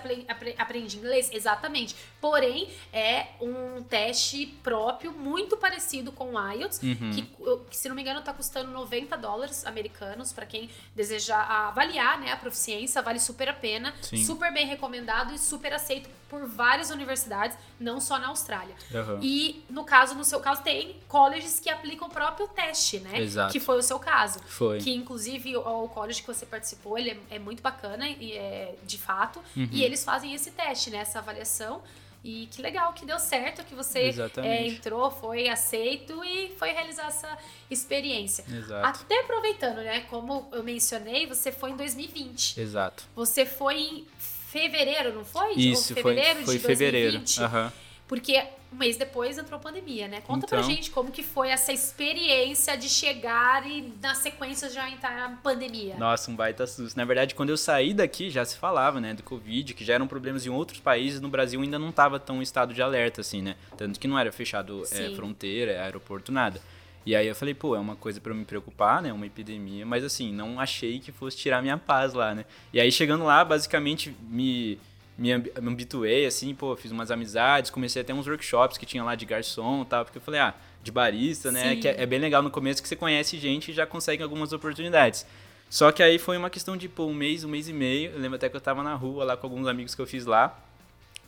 aprende 0.57 0.97
inglês? 0.97 1.29
Exatamente. 1.31 1.95
Porém, 2.19 2.71
é 2.91 3.27
um 3.43 3.83
teste 3.83 4.47
próprio, 4.63 5.13
muito 5.13 5.55
parecido 5.59 6.13
com 6.13 6.35
o 6.35 6.53
IELTS, 6.53 6.81
uhum. 6.83 7.11
que, 7.11 7.23
que, 7.69 7.77
se 7.77 7.91
não 7.91 7.95
me 7.95 8.01
engano, 8.01 8.21
está 8.21 8.33
custando 8.33 8.71
90 8.71 9.19
dólares 9.19 9.67
americanos 9.67 10.33
para 10.33 10.47
quem 10.47 10.71
desejar 10.97 11.43
avaliar 11.69 12.19
né, 12.19 12.33
a 12.33 12.37
proficiência, 12.39 13.03
vale 13.03 13.21
super 13.21 13.51
a 13.51 13.53
pena. 13.53 13.95
Sim. 14.03 14.25
super 14.25 14.53
bem 14.53 14.67
recomendado 14.67 15.35
e 15.35 15.39
super 15.39 15.73
aceito 15.73 16.09
por 16.29 16.47
várias 16.47 16.91
universidades, 16.91 17.57
não 17.81 18.01
só 18.01 18.19
na 18.19 18.29
Austrália. 18.29 18.75
Uhum. 18.93 19.19
E 19.23 19.65
no 19.71 19.85
caso, 19.85 20.15
no 20.15 20.25
seu 20.25 20.41
caso, 20.41 20.63
tem 20.63 20.97
colleges 21.09 21.59
que 21.59 21.71
aplicam 21.71 22.09
o 22.09 22.11
próprio 22.11 22.47
teste, 22.49 22.99
né? 23.01 23.21
Exato. 23.21 23.53
Que 23.53 23.59
foi 23.59 23.79
o 23.79 23.83
seu 23.83 23.99
caso. 23.99 24.39
Foi. 24.47 24.79
Que 24.79 24.95
inclusive 24.95 25.57
o, 25.57 25.85
o 25.85 25.89
college 25.89 26.21
que 26.21 26.27
você 26.27 26.45
participou, 26.45 26.99
ele 26.99 27.11
é, 27.11 27.37
é 27.37 27.39
muito 27.39 27.63
bacana 27.63 28.09
e 28.09 28.33
é 28.33 28.75
de 28.85 28.99
fato. 28.99 29.41
Uhum. 29.57 29.69
E 29.73 29.83
eles 29.83 30.05
fazem 30.05 30.35
esse 30.35 30.51
teste, 30.51 30.91
né? 30.91 30.99
Essa 30.99 31.19
avaliação. 31.19 31.83
E 32.23 32.49
que 32.51 32.61
legal 32.61 32.93
que 32.93 33.07
deu 33.07 33.19
certo, 33.19 33.65
que 33.65 33.75
você 33.75 34.13
é, 34.43 34.67
entrou, 34.67 35.11
foi 35.11 35.49
aceito 35.49 36.23
e 36.25 36.53
foi 36.59 36.73
realizar 36.73 37.07
essa 37.07 37.39
experiência. 37.71 38.45
Exato. 38.51 38.87
Até 39.05 39.21
aproveitando, 39.21 39.77
né? 39.77 40.01
Como 40.11 40.49
eu 40.53 40.63
mencionei, 40.65 41.27
você 41.27 41.53
foi 41.53 41.71
em 41.71 41.77
2020. 41.77 42.61
Exato. 42.61 43.05
Você 43.15 43.47
foi 43.47 43.77
em 43.77 44.07
fevereiro, 44.19 45.15
não 45.15 45.25
foi? 45.25 45.55
Isso, 45.55 45.95
fevereiro 45.95 46.45
foi, 46.45 46.59
foi 46.59 46.75
de 46.75 46.91
2020. 46.91 47.35
fevereiro. 47.35 47.65
Uhum. 47.65 47.73
Porque 48.09 48.43
um 48.73 48.77
mês 48.77 48.97
depois 48.97 49.37
entrou 49.37 49.59
a 49.59 49.63
pandemia, 49.63 50.09
né? 50.09 50.23
Conta 50.23 50.47
então, 50.47 50.59
pra 50.59 50.63
gente 50.63 50.91
como 50.91 51.11
que 51.11 51.23
foi 51.23 51.51
essa 51.51 51.73
experiência 51.73 52.77
de 52.77 52.89
chegar 52.89 53.67
e 53.71 53.93
na 54.01 54.15
sequência 54.15 54.71
já 54.71 54.89
entrar 54.91 55.27
a 55.27 55.29
pandemia. 55.31 55.97
Nossa, 55.97 56.31
um 56.31 56.35
baita 56.35 56.67
susto. 56.67 56.97
Na 56.97 57.05
verdade, 57.05 57.35
quando 57.35 57.51
eu 57.51 57.57
saí 57.57 57.93
daqui, 57.93 58.31
já 58.31 58.45
se 58.47 58.57
falava, 58.57 58.99
né, 59.01 59.13
do 59.13 59.23
Covid, 59.23 59.75
que 59.75 59.85
já 59.85 59.95
eram 59.95 60.07
problemas 60.07 60.47
em 60.47 60.51
outros 60.51 60.81
países, 60.81 61.21
no 61.21 61.29
Brasil 61.29 61.61
ainda 61.61 61.79
não 61.79 61.93
tava 61.93 62.19
tão 62.19 62.39
em 62.39 62.43
estado 62.43 62.73
de 62.73 62.81
alerta, 62.81 63.21
assim, 63.21 63.43
né? 63.43 63.57
Tanto 63.77 64.01
que 64.01 64.09
não 64.09 64.19
era 64.19 64.33
fechado 64.33 64.83
é, 64.91 65.11
fronteira, 65.15 65.83
aeroporto, 65.83 66.33
nada. 66.33 66.61
E 67.05 67.15
aí 67.17 67.27
eu 67.27 67.35
falei, 67.35 67.55
pô, 67.55 67.75
é 67.75 67.79
uma 67.79 67.97
coisa 67.97 68.21
para 68.21 68.35
me 68.35 68.45
preocupar, 68.45 69.01
né? 69.01 69.13
Uma 69.13 69.27
epidemia, 69.27 69.87
mas 69.87 70.05
assim, 70.05 70.33
não 70.33 70.61
achei 70.61 70.99
que 70.99 71.11
fosse 71.13 71.37
tirar 71.37 71.63
minha 71.63 71.79
paz 71.79 72.13
lá, 72.13 72.35
né? 72.35 72.45
E 72.73 72.81
aí 72.81 72.93
chegando 72.93 73.25
lá, 73.25 73.45
basicamente 73.45 74.15
me 74.29 74.79
me 75.19 75.33
habituei, 75.33 76.25
assim, 76.25 76.55
pô, 76.55 76.77
fiz 76.77 76.93
umas 76.93 77.11
amizades, 77.11 77.71
comecei 77.73 78.01
até 78.01 78.15
uns 78.15 78.29
workshops 78.29 78.79
que 78.79 78.87
tinha 78.87 79.03
lá 79.03 79.17
de 79.17 79.27
garçom 79.27 79.83
e 79.83 79.85
tal, 79.85 80.05
porque 80.05 80.19
eu 80.19 80.23
falei, 80.23 80.41
ah, 80.41 80.55
de 80.83 80.93
barista, 80.93 81.51
né? 81.51 81.75
Sim. 81.75 81.81
Que 81.81 81.89
é, 81.89 82.03
é, 82.03 82.07
bem 82.07 82.21
legal 82.21 82.41
no 82.41 82.51
começo 82.51 82.81
que 82.81 82.89
você 82.89 82.95
conhece 82.95 83.37
gente 83.37 83.73
e 83.73 83.75
já 83.75 83.85
consegue 83.85 84.23
algumas 84.23 84.53
oportunidades. 84.53 85.27
Só 85.69 85.91
que 85.91 86.03
aí 86.03 86.19
foi 86.19 86.37
uma 86.37 86.49
questão 86.49 86.77
de, 86.77 86.89
pô, 86.89 87.07
um 87.07 87.15
mês, 87.15 87.43
um 87.43 87.49
mês 87.49 87.69
e 87.69 87.73
meio. 87.73 88.13
Eu 88.13 88.21
lembro 88.21 88.37
até 88.37 88.49
que 88.49 88.57
eu 88.57 88.61
tava 88.61 88.83
na 88.83 88.95
rua 88.95 89.25
lá 89.25 89.37
com 89.37 89.47
alguns 89.47 89.67
amigos 89.67 89.95
que 89.95 90.01
eu 90.01 90.07
fiz 90.07 90.25
lá. 90.25 90.59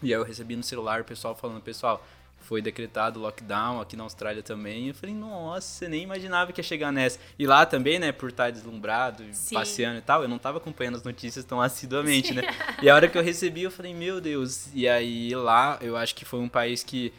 E 0.03 0.15
aí 0.15 0.21
eu 0.21 0.25
recebi 0.25 0.57
no 0.57 0.63
celular 0.63 1.01
o 1.01 1.05
pessoal 1.05 1.35
falando, 1.35 1.61
pessoal, 1.61 2.07
foi 2.41 2.61
decretado 2.61 3.21
lockdown 3.21 3.81
aqui 3.81 3.97
na 3.97 4.03
Austrália 4.03 4.43
também. 4.43 4.89
Eu 4.89 4.95
falei, 4.95 5.15
nossa, 5.15 5.67
você 5.67 5.89
nem 5.89 6.03
imaginava 6.03 6.53
que 6.53 6.61
ia 6.61 6.65
chegar 6.65 6.91
nessa. 6.91 7.19
E 7.39 7.47
lá 7.47 7.65
também, 7.65 7.99
né, 7.99 8.11
por 8.11 8.31
estar 8.31 8.51
deslumbrado, 8.51 9.25
Sim. 9.33 9.55
passeando 9.55 9.99
e 9.99 10.03
tal, 10.03 10.23
eu 10.23 10.29
não 10.29 10.39
tava 10.39 10.59
acompanhando 10.59 10.97
as 10.97 11.03
notícias 11.03 11.45
tão 11.45 11.61
assiduamente, 11.61 12.35
né? 12.35 12.43
E 12.83 12.89
a 12.89 12.95
hora 12.95 13.09
que 13.09 13.17
eu 13.17 13.23
recebi, 13.23 13.63
eu 13.63 13.71
falei, 13.71 13.95
meu 13.95 14.21
Deus. 14.21 14.69
E 14.75 14.89
aí 14.89 15.35
lá, 15.35 15.79
eu 15.81 15.97
acho 15.97 16.15
que 16.15 16.25
foi 16.25 16.41
um 16.41 16.49
país 16.49 16.83
que 16.83 17.13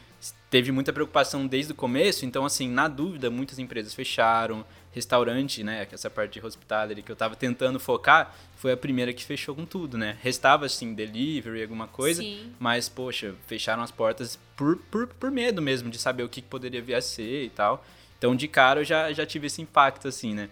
teve 0.50 0.72
muita 0.72 0.92
preocupação 0.92 1.48
desde 1.48 1.72
o 1.72 1.76
começo, 1.76 2.26
então 2.26 2.46
assim, 2.46 2.70
na 2.70 2.88
dúvida, 2.88 3.30
muitas 3.30 3.58
empresas 3.58 3.94
fecharam, 3.94 4.66
restaurante, 4.92 5.64
né, 5.64 5.88
essa 5.92 6.10
parte 6.10 6.40
de 6.40 6.46
hospitality 6.46 7.02
que 7.02 7.12
eu 7.12 7.16
tava 7.16 7.36
tentando 7.36 7.80
focar, 7.80 8.36
foi 8.56 8.72
a 8.72 8.78
primeira 8.78 9.14
que 9.14 9.24
fechou 9.24 9.56
com 9.56 9.66
tudo, 9.66 9.98
né? 9.98 10.18
Restava 10.22 10.66
assim 10.66 10.94
delivery, 10.94 11.64
alguma 11.64 11.88
coisa, 11.88 12.22
Sim. 12.22 12.54
mas 12.60 12.90
poxa, 12.90 13.34
fecharam 13.48 13.82
as 13.82 13.92
portas 13.92 14.38
por, 14.56 14.78
por, 14.92 15.08
por 15.08 15.32
medo 15.32 15.62
mesmo 15.62 15.90
de 15.90 15.98
saber 15.98 16.24
o 16.24 16.30
que 16.30 16.42
poderia 16.42 16.82
vir 16.82 16.96
a 16.96 17.02
ser 17.02 17.46
e 17.46 17.50
tal. 17.50 17.84
Então, 18.18 18.36
de 18.36 18.48
cara 18.48 18.82
eu 18.82 18.84
já 18.84 19.12
já 19.14 19.26
tive 19.26 19.48
esse 19.48 19.62
impacto 19.62 20.08
assim, 20.08 20.34
né? 20.34 20.50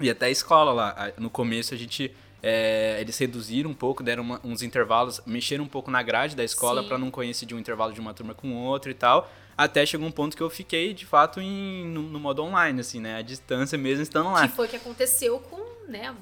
E 0.00 0.10
até 0.10 0.26
a 0.26 0.30
escola 0.30 0.72
lá, 0.72 1.12
no 1.18 1.30
começo 1.30 1.72
a 1.72 1.76
gente 1.76 2.14
é, 2.42 2.98
eles 3.00 3.16
reduziram 3.16 3.70
um 3.70 3.74
pouco, 3.74 4.02
deram 4.02 4.22
uma, 4.22 4.40
uns 4.44 4.60
intervalos, 4.60 5.18
mexeram 5.24 5.64
um 5.64 5.68
pouco 5.68 5.90
na 5.90 6.02
grade 6.02 6.36
da 6.36 6.44
escola 6.44 6.84
para 6.84 6.98
não 6.98 7.10
coincidir 7.10 7.56
um 7.56 7.60
intervalo 7.60 7.92
de 7.94 8.00
uma 8.00 8.12
turma 8.12 8.34
com 8.34 8.52
outra 8.54 8.90
e 8.90 8.94
tal. 8.94 9.32
Até 9.56 9.84
chegou 9.86 10.06
um 10.06 10.10
ponto 10.10 10.36
que 10.36 10.42
eu 10.42 10.50
fiquei, 10.50 10.92
de 10.92 11.06
fato, 11.06 11.40
em, 11.40 11.84
no, 11.86 12.02
no 12.02 12.18
modo 12.20 12.42
online, 12.42 12.80
assim, 12.80 13.00
né? 13.00 13.16
A 13.18 13.22
distância 13.22 13.78
mesmo 13.78 14.02
estando 14.02 14.30
lá. 14.32 14.48
Que 14.48 14.54
foi 14.54 14.66
o 14.66 14.68
que 14.70 14.76
aconteceu 14.76 15.38
com, 15.38 15.62
né? 15.90 16.14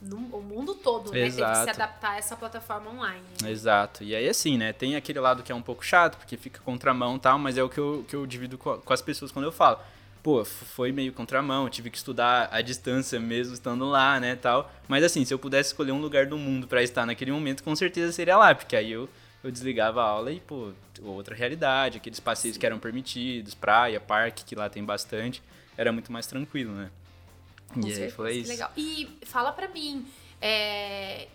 no, 0.00 0.16
o 0.16 0.40
mundo 0.40 0.74
todo, 0.74 1.10
né? 1.10 1.18
Teve 1.24 1.30
que 1.30 1.34
se 1.36 1.42
Exato. 1.42 1.70
adaptar 1.70 2.10
a 2.12 2.16
essa 2.18 2.36
plataforma 2.36 2.90
online. 2.90 3.20
Exato. 3.44 4.04
E 4.04 4.14
aí, 4.14 4.28
assim, 4.28 4.56
né? 4.56 4.72
Tem 4.72 4.94
aquele 4.96 5.18
lado 5.20 5.42
que 5.42 5.50
é 5.50 5.54
um 5.54 5.60
pouco 5.62 5.84
chato, 5.84 6.16
porque 6.16 6.36
fica 6.36 6.60
contramão 6.60 7.16
e 7.16 7.18
tal, 7.18 7.38
mas 7.38 7.58
é 7.58 7.62
o 7.62 7.68
que 7.68 7.78
eu, 7.78 8.04
que 8.08 8.14
eu 8.14 8.24
divido 8.26 8.56
com, 8.56 8.70
a- 8.70 8.78
com 8.78 8.92
as 8.92 9.02
pessoas 9.02 9.32
quando 9.32 9.46
eu 9.46 9.52
falo. 9.52 9.78
Pô, 10.22 10.44
foi 10.44 10.92
meio 10.92 11.12
contramão, 11.12 11.68
tive 11.68 11.90
que 11.90 11.96
estudar 11.96 12.48
à 12.52 12.60
distância 12.60 13.18
mesmo 13.18 13.54
estando 13.54 13.88
lá, 13.88 14.20
né, 14.20 14.36
tal. 14.36 14.70
Mas 14.86 15.02
assim, 15.04 15.24
se 15.24 15.32
eu 15.34 15.38
pudesse 15.38 15.70
escolher 15.70 15.92
um 15.92 16.00
lugar 16.00 16.26
do 16.26 16.36
mundo 16.38 16.66
pra 16.68 16.82
estar 16.82 17.04
naquele 17.06 17.32
momento, 17.32 17.62
com 17.64 17.74
certeza 17.74 18.12
seria 18.12 18.36
lá, 18.36 18.54
porque 18.54 18.76
aí 18.76 18.92
eu, 18.92 19.08
eu 19.42 19.50
desligava 19.50 20.02
a 20.02 20.04
aula 20.04 20.32
e, 20.32 20.40
pô, 20.40 20.72
outra 21.02 21.34
realidade, 21.34 21.98
aqueles 21.98 22.20
passeios 22.20 22.56
que 22.56 22.66
eram 22.66 22.78
permitidos, 22.78 23.54
praia, 23.54 24.00
parque, 24.00 24.44
que 24.44 24.54
lá 24.54 24.68
tem 24.68 24.84
bastante, 24.84 25.42
era 25.76 25.92
muito 25.92 26.10
mais 26.12 26.26
tranquilo, 26.26 26.72
né? 26.72 26.90
Com 27.72 27.80
e 27.80 27.86
aí 27.86 27.90
certeza, 27.92 28.16
foi 28.16 28.32
que 28.32 28.38
isso. 28.38 28.48
legal. 28.50 28.72
E 28.76 29.18
fala 29.22 29.52
pra 29.52 29.68
mim, 29.68 30.06
é, 30.40 31.28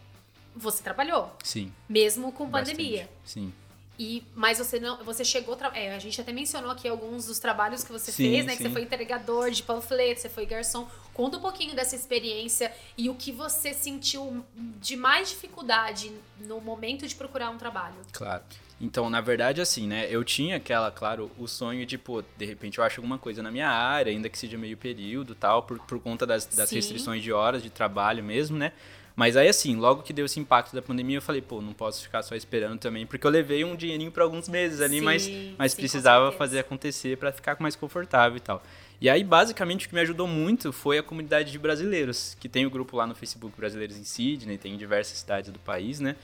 você 0.55 0.83
trabalhou, 0.83 1.35
Sim. 1.43 1.71
mesmo 1.87 2.31
com 2.31 2.45
bastante. 2.47 2.77
pandemia. 2.77 3.09
Sim. 3.23 3.53
E, 3.97 4.23
mas 4.35 4.57
você 4.57 4.79
não, 4.79 5.03
você 5.03 5.23
chegou, 5.23 5.55
é, 5.73 5.95
a 5.95 5.99
gente 5.99 6.19
até 6.19 6.33
mencionou 6.33 6.71
aqui 6.71 6.87
alguns 6.87 7.27
dos 7.27 7.37
trabalhos 7.37 7.83
que 7.83 7.91
você 7.91 8.11
Sim, 8.11 8.31
fez, 8.31 8.45
né? 8.45 8.53
Que 8.53 8.57
sim. 8.57 8.63
você 8.63 8.69
foi 8.71 8.81
entregador 8.81 9.51
de 9.51 9.61
panfleto, 9.61 10.19
você 10.21 10.29
foi 10.29 10.45
garçom. 10.45 10.87
Conta 11.13 11.37
um 11.37 11.41
pouquinho 11.41 11.75
dessa 11.75 11.95
experiência 11.95 12.73
e 12.97 13.09
o 13.09 13.15
que 13.15 13.31
você 13.31 13.73
sentiu 13.73 14.43
de 14.79 14.95
mais 14.95 15.29
dificuldade 15.29 16.11
no 16.39 16.59
momento 16.59 17.07
de 17.07 17.13
procurar 17.15 17.49
um 17.49 17.57
trabalho. 17.57 17.95
Claro. 18.11 18.43
Então, 18.81 19.09
na 19.09 19.21
verdade, 19.21 19.61
assim, 19.61 19.87
né? 19.87 20.07
Eu 20.09 20.23
tinha 20.23 20.57
aquela, 20.57 20.91
claro, 20.91 21.31
o 21.37 21.47
sonho 21.47 21.85
de, 21.85 21.97
pô, 21.97 22.23
de 22.37 22.45
repente 22.45 22.79
eu 22.79 22.83
acho 22.83 22.99
alguma 22.99 23.17
coisa 23.17 23.41
na 23.41 23.51
minha 23.51 23.69
área, 23.69 24.11
ainda 24.11 24.27
que 24.27 24.37
seja 24.37 24.57
meio 24.57 24.75
período 24.75 25.35
tal, 25.35 25.63
por, 25.63 25.79
por 25.79 25.99
conta 25.99 26.25
das, 26.25 26.45
das 26.45 26.69
restrições 26.71 27.23
de 27.23 27.31
horas 27.31 27.63
de 27.63 27.69
trabalho 27.69 28.23
mesmo, 28.23 28.57
né? 28.57 28.73
Mas 29.15 29.37
aí, 29.37 29.47
assim, 29.47 29.75
logo 29.75 30.01
que 30.01 30.11
deu 30.11 30.25
esse 30.25 30.39
impacto 30.39 30.73
da 30.73 30.81
pandemia, 30.81 31.17
eu 31.17 31.21
falei, 31.21 31.41
pô, 31.41 31.61
não 31.61 31.73
posso 31.73 32.01
ficar 32.01 32.23
só 32.23 32.35
esperando 32.35 32.79
também, 32.79 33.05
porque 33.05 33.25
eu 33.25 33.29
levei 33.29 33.63
um 33.63 33.75
dinheirinho 33.75 34.11
para 34.11 34.23
alguns 34.23 34.49
meses 34.49 34.81
ali, 34.81 34.99
Sim, 34.99 35.01
mas, 35.01 35.29
mas 35.57 35.71
sim, 35.73 35.77
precisava 35.77 36.31
fazer 36.31 36.59
acontecer 36.59 37.17
para 37.17 37.31
ficar 37.31 37.55
mais 37.59 37.75
confortável 37.75 38.37
e 38.37 38.39
tal. 38.39 38.63
E 38.99 39.09
aí, 39.09 39.23
basicamente, 39.23 39.85
o 39.85 39.89
que 39.89 39.93
me 39.93 40.01
ajudou 40.01 40.27
muito 40.27 40.71
foi 40.71 40.97
a 40.97 41.03
comunidade 41.03 41.51
de 41.51 41.59
brasileiros, 41.59 42.35
que 42.39 42.49
tem 42.49 42.65
o 42.65 42.69
grupo 42.69 42.97
lá 42.97 43.05
no 43.05 43.13
Facebook 43.13 43.55
Brasileiros 43.55 43.97
em 43.97 44.03
Sydney, 44.03 44.57
tem 44.57 44.73
em 44.73 44.77
diversas 44.77 45.17
cidades 45.17 45.51
do 45.51 45.59
país, 45.59 45.99
né? 45.99 46.15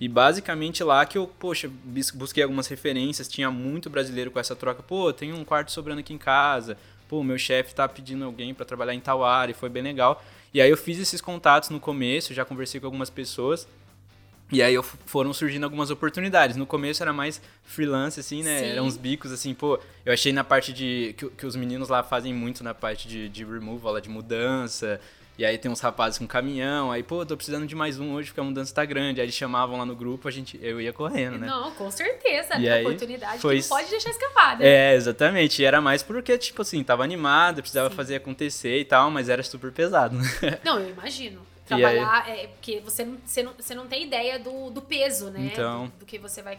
E 0.00 0.08
basicamente 0.08 0.82
lá 0.82 1.06
que 1.06 1.16
eu, 1.16 1.28
poxa, 1.28 1.70
busquei 2.14 2.42
algumas 2.42 2.66
referências, 2.66 3.28
tinha 3.28 3.52
muito 3.52 3.88
brasileiro 3.88 4.32
com 4.32 4.40
essa 4.40 4.56
troca, 4.56 4.82
pô, 4.82 5.12
tem 5.12 5.32
um 5.32 5.44
quarto 5.44 5.70
sobrando 5.70 6.00
aqui 6.00 6.12
em 6.12 6.18
casa, 6.18 6.76
pô, 7.06 7.22
meu 7.22 7.38
chefe 7.38 7.72
tá 7.72 7.88
pedindo 7.88 8.24
alguém 8.24 8.52
para 8.52 8.64
trabalhar 8.64 8.94
em 8.94 9.00
tal 9.00 9.22
área, 9.22 9.52
e 9.52 9.54
foi 9.54 9.68
bem 9.68 9.82
legal. 9.82 10.20
E 10.52 10.60
aí 10.60 10.70
eu 10.70 10.76
fiz 10.76 10.98
esses 10.98 11.20
contatos 11.20 11.70
no 11.70 11.80
começo, 11.80 12.34
já 12.34 12.44
conversei 12.44 12.80
com 12.80 12.86
algumas 12.86 13.08
pessoas, 13.08 13.66
e 14.52 14.62
aí 14.62 14.74
foram 15.06 15.32
surgindo 15.32 15.64
algumas 15.64 15.90
oportunidades. 15.90 16.56
No 16.56 16.66
começo 16.66 17.02
era 17.02 17.10
mais 17.10 17.40
freelance, 17.64 18.20
assim, 18.20 18.42
né? 18.42 18.58
Sim. 18.58 18.66
Eram 18.66 18.84
uns 18.84 18.98
bicos, 18.98 19.32
assim, 19.32 19.54
pô. 19.54 19.80
Eu 20.04 20.12
achei 20.12 20.30
na 20.30 20.44
parte 20.44 20.74
de. 20.74 21.14
Que, 21.16 21.30
que 21.30 21.46
os 21.46 21.56
meninos 21.56 21.88
lá 21.88 22.02
fazem 22.02 22.34
muito 22.34 22.62
na 22.62 22.74
parte 22.74 23.08
de, 23.08 23.30
de 23.30 23.44
removal, 23.44 23.98
de 23.98 24.10
mudança. 24.10 25.00
E 25.38 25.44
aí 25.44 25.56
tem 25.56 25.70
uns 25.70 25.80
rapazes 25.80 26.18
com 26.18 26.26
caminhão. 26.26 26.92
Aí, 26.92 27.02
pô, 27.02 27.24
tô 27.24 27.36
precisando 27.36 27.66
de 27.66 27.74
mais 27.74 27.98
um 27.98 28.12
hoje 28.12 28.28
porque 28.28 28.40
a 28.40 28.44
mudança 28.44 28.74
tá 28.74 28.84
grande. 28.84 29.20
Aí 29.20 29.24
eles 29.24 29.34
chamavam 29.34 29.78
lá 29.78 29.86
no 29.86 29.96
grupo, 29.96 30.28
a 30.28 30.30
gente, 30.30 30.58
eu 30.62 30.80
ia 30.80 30.92
correndo, 30.92 31.38
né? 31.38 31.46
Não, 31.46 31.70
com 31.72 31.90
certeza. 31.90 32.56
E 32.58 32.68
aí, 32.68 32.84
oportunidade 32.84 33.40
foi 33.40 33.56
que 33.56 33.62
não 33.62 33.68
pode 33.76 33.90
deixar 33.90 34.10
escapar, 34.10 34.58
né? 34.58 34.66
É, 34.66 34.94
exatamente. 34.94 35.62
E 35.62 35.64
era 35.64 35.80
mais 35.80 36.02
porque, 36.02 36.36
tipo 36.36 36.62
assim, 36.62 36.84
tava 36.84 37.02
animado, 37.02 37.62
precisava 37.62 37.88
Sim. 37.88 37.96
fazer 37.96 38.16
acontecer 38.16 38.78
e 38.78 38.84
tal, 38.84 39.10
mas 39.10 39.28
era 39.28 39.42
super 39.42 39.72
pesado, 39.72 40.16
né? 40.16 40.24
Não, 40.62 40.78
eu 40.78 40.90
imagino. 40.90 41.40
Trabalhar, 41.64 42.28
é, 42.28 42.48
porque 42.48 42.80
você 42.80 43.04
não, 43.04 43.16
você, 43.24 43.42
não, 43.42 43.52
você 43.56 43.74
não 43.74 43.86
tem 43.86 44.02
ideia 44.02 44.38
do, 44.38 44.68
do 44.68 44.82
peso, 44.82 45.30
né? 45.30 45.50
Então. 45.52 45.86
Do, 45.86 46.00
do 46.00 46.04
que 46.04 46.18
você 46.18 46.42
vai 46.42 46.58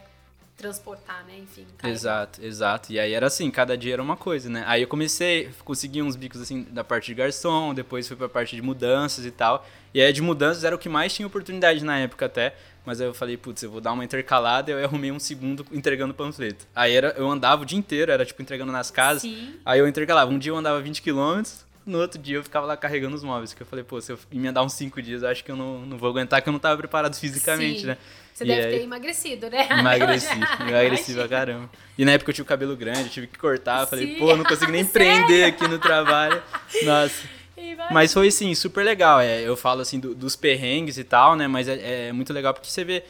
transportar, 0.63 1.25
né? 1.25 1.38
Enfim. 1.39 1.65
carregar. 1.77 1.96
Exato, 1.96 2.41
exato. 2.43 2.93
E 2.93 3.00
aí 3.00 3.12
era 3.12 3.27
assim, 3.27 3.51
cada 3.51 3.77
dia 3.77 3.93
era 3.93 4.01
uma 4.01 4.15
coisa, 4.15 4.50
né? 4.50 4.63
Aí 4.65 4.82
eu 4.82 4.88
comecei, 4.88 5.50
consegui 5.65 6.01
uns 6.01 6.15
bicos 6.15 6.41
assim 6.41 6.63
da 6.72 6.84
parte 6.84 7.08
de 7.08 7.15
garçom, 7.15 7.74
depois 7.74 8.08
fui 8.08 8.15
pra 8.15 8.29
parte 8.29 8.55
de 8.55 8.62
mudanças 8.62 9.25
e 9.25 9.32
tal. 9.32 9.65
E 9.93 10.01
aí 10.01 10.12
de 10.13 10.22
mudanças 10.22 10.63
era 10.63 10.75
o 10.75 10.79
que 10.79 10.88
mais 10.88 11.13
tinha 11.13 11.27
oportunidade 11.27 11.84
na 11.84 12.00
época 12.00 12.25
até. 12.25 12.55
Mas 12.86 13.00
aí 13.00 13.08
eu 13.08 13.13
falei, 13.13 13.38
putz, 13.38 13.63
eu 13.63 13.72
vou 13.72 13.79
dar 13.79 13.93
uma 13.93 14.03
intercalada 14.03 14.72
e 14.72 14.74
eu 14.74 14.84
arrumei 14.84 15.12
um 15.12 15.20
segundo 15.20 15.65
entregando 15.72 16.13
panfleto. 16.13 16.65
Aí 16.75 16.93
era, 16.93 17.13
eu 17.17 17.29
andava 17.29 17.62
o 17.62 17.65
dia 17.65 17.77
inteiro, 17.77 18.12
era 18.12 18.25
tipo 18.25 18.41
entregando 18.41 18.72
nas 18.72 18.89
casas. 18.91 19.22
Sim. 19.22 19.55
Aí 19.65 19.79
eu 19.79 19.88
intercalava. 19.88 20.32
Um 20.32 20.38
dia 20.38 20.51
eu 20.51 20.58
andava 20.58 20.82
20 20.82 21.01
km, 21.01 21.43
no 21.86 22.00
outro 22.00 22.20
dia 22.20 22.38
eu 22.38 22.44
ficava 22.44 22.66
lá 22.66 22.75
carregando 22.78 23.16
os 23.16 23.24
móveis. 23.24 23.54
Que 23.54 23.62
eu 23.62 23.66
falei, 23.68 23.84
pô, 23.84 24.00
se 24.02 24.12
eu 24.12 24.20
emendar 24.32 24.63
uns 24.63 24.74
5 24.74 25.02
dias, 25.02 25.24
eu 25.24 25.30
acho 25.30 25.44
que 25.44 25.52
eu 25.52 25.56
não, 25.56 25.80
não 25.86 25.98
vou 25.98 26.10
aguentar, 26.10 26.42
que 26.42 26.50
eu 26.50 26.54
não 26.54 26.60
tava 26.60 26.78
preparado 26.78 27.16
fisicamente, 27.16 27.82
Sim. 27.82 27.88
né? 27.88 27.98
Você 28.34 28.44
E 28.46 28.48
deve 28.48 28.62
aí- 28.68 28.78
ter 28.80 28.84
emagrecido, 28.84 29.50
né? 29.50 29.68
Emagreci, 29.80 30.28
emagreci 30.68 31.13
pra 31.13 31.28
caramba. 31.28 31.70
E 31.98 32.04
na 32.06 32.13
época 32.13 32.32
eu 32.32 32.34
tinha 32.34 32.44
o 32.44 32.48
cabelo 32.48 32.75
grande, 32.75 33.02
eu 33.02 33.10
tive 33.10 33.28
que 33.28 33.38
cortar. 33.38 33.82
Eu 33.82 33.88
falei, 33.88 34.13
Sim. 34.13 34.20
pô, 34.20 34.36
não 34.36 34.44
consigo 34.44 34.72
nem 34.72 34.84
prender 34.86 35.46
aqui 35.48 35.68
no 35.68 35.78
trabalho. 35.78 36.42
Nossa. 36.84 37.44
Mas 37.92 38.12
foi, 38.13 38.28
assim, 38.28 38.54
super 38.56 38.84
legal. 38.84 39.20
É, 39.22 39.42
eu 39.42 39.56
falo, 39.56 39.82
assim, 39.82 40.00
do- 40.00 40.13
dos 40.16 40.36
perrengues 40.36 40.98
e 40.98 41.04
tal, 41.04 41.36
né? 41.36 41.48
Mas 41.48 41.68
é, 41.68 42.08
é 42.10 42.12
muito 42.12 42.34
legal 42.34 42.54
porque 42.54 42.70
você 42.70 42.84
vê, 42.84 43.04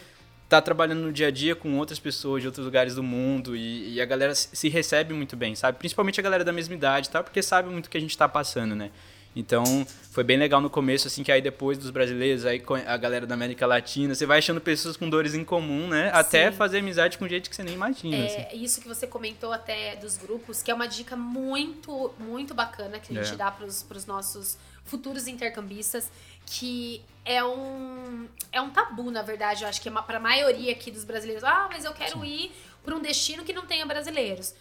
tá 0.57 0.61
trabalhando 0.61 1.01
no 1.01 1.11
dia 1.11 1.27
a 1.27 1.31
dia 1.31 1.55
com 1.55 1.77
outras 1.77 1.99
pessoas 1.99 2.41
de 2.41 2.47
outros 2.47 2.65
lugares 2.65 2.95
do 2.95 3.03
mundo 3.03 3.55
e, 3.55 3.93
e 3.95 4.01
a 4.01 4.05
galera 4.05 4.33
se 4.35 4.69
recebe 4.69 5.13
muito 5.13 5.35
bem, 5.35 5.55
sabe? 5.55 5.77
Principalmente 5.77 6.19
a 6.19 6.23
galera 6.23 6.43
da 6.43 6.51
mesma 6.53 6.73
idade 6.73 7.09
tal, 7.09 7.23
porque 7.23 7.41
sabe 7.41 7.69
muito 7.69 7.87
o 7.87 7.89
que 7.89 7.97
a 7.97 8.01
gente 8.01 8.17
tá 8.17 8.27
passando, 8.29 8.75
né? 8.75 8.91
Então, 9.35 9.63
foi 10.11 10.23
bem 10.23 10.37
legal 10.37 10.61
no 10.61 10.69
começo, 10.69 11.07
assim, 11.07 11.23
que 11.23 11.31
aí 11.31 11.41
depois 11.41 11.75
dos 11.75 11.89
brasileiros, 11.89 12.45
aí 12.45 12.61
a 12.85 12.95
galera 12.97 13.25
da 13.25 13.33
América 13.33 13.65
Latina, 13.65 14.13
você 14.13 14.27
vai 14.27 14.37
achando 14.37 14.61
pessoas 14.61 14.95
com 14.95 15.09
dores 15.09 15.33
em 15.33 15.43
comum, 15.43 15.87
né? 15.87 16.11
Até 16.13 16.51
Sim. 16.51 16.57
fazer 16.57 16.77
amizade 16.77 17.17
com 17.17 17.27
gente 17.27 17.49
que 17.49 17.55
você 17.55 17.63
nem 17.63 17.73
imagina, 17.73 18.25
assim. 18.25 18.35
É, 18.37 18.55
isso 18.55 18.79
que 18.79 18.87
você 18.87 19.07
comentou 19.07 19.51
até 19.51 19.95
dos 19.95 20.17
grupos, 20.17 20.61
que 20.61 20.69
é 20.69 20.73
uma 20.73 20.85
dica 20.87 21.15
muito, 21.15 22.13
muito 22.19 22.53
bacana 22.53 22.99
que 22.99 23.11
a 23.17 23.23
gente 23.23 23.33
É. 23.33 23.37
dá 23.37 23.49
para 23.49 23.65
os 23.65 24.05
nossos 24.05 24.55
futuros 24.85 25.27
intercambistas, 25.27 26.11
que 26.45 27.03
é 27.25 27.43
um, 27.43 28.27
é 28.51 28.61
um 28.61 28.69
tabu, 28.69 29.09
na 29.09 29.21
verdade, 29.21 29.63
eu 29.63 29.69
acho 29.69 29.81
que 29.81 29.89
é 29.89 29.91
para 29.91 30.17
a 30.17 30.19
maioria 30.19 30.71
aqui 30.71 30.91
dos 30.91 31.03
brasileiros. 31.03 31.43
Ah, 31.43 31.69
mas 31.71 31.85
eu 31.85 31.93
quero 31.93 32.23
ir 32.25 32.51
para 32.83 32.95
um 32.95 33.01
destino 33.01 33.43
que 33.43 33.53
não 33.53 33.65
tenha 33.65 33.85
brasileiros. 33.85 34.53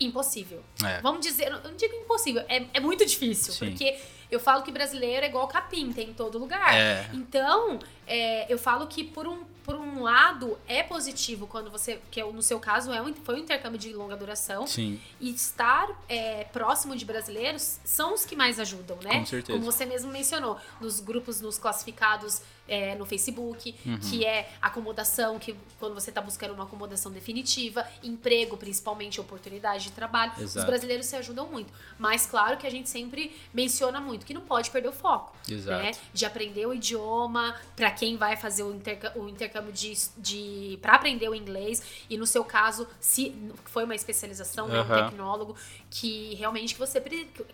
Impossível. 0.00 0.62
É. 0.84 1.00
Vamos 1.00 1.20
dizer, 1.20 1.52
eu 1.52 1.60
não 1.62 1.76
digo 1.76 1.94
impossível, 1.94 2.44
é, 2.48 2.66
é 2.74 2.80
muito 2.80 3.06
difícil, 3.06 3.52
Sim. 3.52 3.70
porque 3.70 3.98
eu 4.30 4.40
falo 4.40 4.62
que 4.62 4.72
brasileiro 4.72 5.24
é 5.24 5.28
igual 5.28 5.46
capim, 5.46 5.92
tem 5.92 6.10
em 6.10 6.14
todo 6.14 6.38
lugar. 6.38 6.74
É. 6.74 7.08
Então, 7.12 7.78
é, 8.06 8.52
eu 8.52 8.58
falo 8.58 8.86
que 8.88 9.04
por 9.04 9.28
um, 9.28 9.44
por 9.64 9.74
um 9.74 10.02
lado 10.02 10.58
é 10.68 10.82
positivo 10.82 11.46
quando 11.46 11.70
você, 11.70 12.00
que 12.10 12.20
é 12.20 12.24
no 12.24 12.42
seu 12.42 12.60
caso 12.60 12.92
é 12.92 13.00
um, 13.00 13.12
foi 13.14 13.36
um 13.36 13.38
intercâmbio 13.38 13.78
de 13.78 13.92
longa 13.92 14.16
duração, 14.16 14.66
Sim, 14.66 15.00
e 15.18 15.30
estar 15.30 15.88
é, 16.08 16.44
próximo 16.44 16.94
de 16.94 17.04
brasileiros 17.04 17.78
são 17.84 18.14
os 18.14 18.24
que 18.24 18.36
mais 18.36 18.60
ajudam, 18.60 18.98
né? 19.02 19.20
Com 19.20 19.26
certeza. 19.26 19.58
Como 19.58 19.64
você 19.70 19.86
mesmo 19.86 20.12
mencionou, 20.12 20.58
nos 20.80 21.00
grupos, 21.00 21.40
nos 21.40 21.58
classificados 21.58 22.42
é, 22.66 22.94
no 22.94 23.04
Facebook, 23.04 23.74
Uhum. 23.84 23.98
que 23.98 24.24
é 24.24 24.50
acomodação, 24.60 25.38
que 25.38 25.54
quando 25.78 25.94
você 25.94 26.10
está 26.10 26.20
buscando 26.20 26.54
uma 26.54 26.64
acomodação 26.64 27.12
definitiva, 27.12 27.86
emprego, 28.02 28.56
principalmente 28.56 29.20
oportunidade 29.20 29.84
de 29.84 29.92
trabalho, 29.92 30.32
os 30.36 30.42
Exato. 30.42 30.66
brasileiros 30.66 31.06
se 31.06 31.16
ajudam 31.16 31.46
muito. 31.46 31.72
Mas 31.98 32.26
claro 32.26 32.56
que 32.56 32.66
a 32.66 32.70
gente 32.70 32.88
sempre 32.88 33.34
menciona 33.52 34.00
muito 34.00 34.24
que 34.26 34.32
não 34.34 34.40
pode 34.40 34.70
perder 34.70 34.88
o 34.88 34.92
foco, 34.92 35.36
Exato. 35.48 35.82
né? 35.82 35.92
De 36.12 36.24
aprender 36.24 36.66
o 36.66 36.74
idioma, 36.74 37.54
para 37.76 37.90
quem 37.90 38.16
vai 38.16 38.36
fazer 38.36 38.62
o, 38.62 38.72
interca- 38.74 39.12
o 39.16 39.28
intercâmbio 39.28 39.72
de, 39.72 39.92
de 40.16 40.78
para 40.80 40.94
aprender 40.94 41.28
o 41.28 41.34
inglês 41.34 41.82
e 42.08 42.16
no 42.16 42.26
seu 42.26 42.44
caso, 42.44 42.86
se 43.00 43.34
foi 43.66 43.84
uma 43.84 43.94
especialização, 43.94 44.68
né, 44.68 44.80
um 44.80 44.86
tecnólogo 45.10 45.56
que 45.90 46.34
realmente 46.34 46.74
que 46.74 46.80
você 46.80 47.00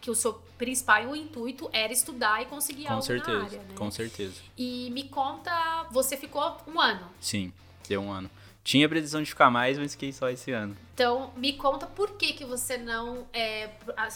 que 0.01 0.11
o 0.11 0.15
seu 0.15 0.35
principal 0.57 1.15
intuito 1.17 1.69
era 1.73 1.93
estudar 1.93 2.43
e 2.43 2.47
conseguir 2.47 2.85
com 2.85 2.93
algo 2.93 3.05
certeza, 3.05 3.39
na 3.39 3.45
área, 3.45 3.59
né? 3.59 3.75
com 3.77 3.91
certeza. 3.91 4.35
E 4.57 4.89
me 4.93 5.00
conta, 5.05 5.87
você 5.91 6.17
ficou 6.17 6.57
um 6.67 6.81
ano. 6.81 7.07
Sim, 7.21 7.53
deu 7.89 8.01
um 8.01 8.11
ano. 8.11 8.31
Tinha 8.63 8.89
previsão 8.89 9.23
de 9.23 9.31
ficar 9.31 9.51
mais, 9.51 9.79
mas 9.79 9.93
fiquei 9.93 10.13
só 10.13 10.29
esse 10.29 10.53
ano. 10.53 10.77
Então, 10.95 11.33
me 11.37 11.55
conta 11.55 11.87
por 11.87 12.11
que 12.13 12.35
que 12.35 12.45
você 12.45 12.77
não, 12.77 13.27
é, 13.33 13.71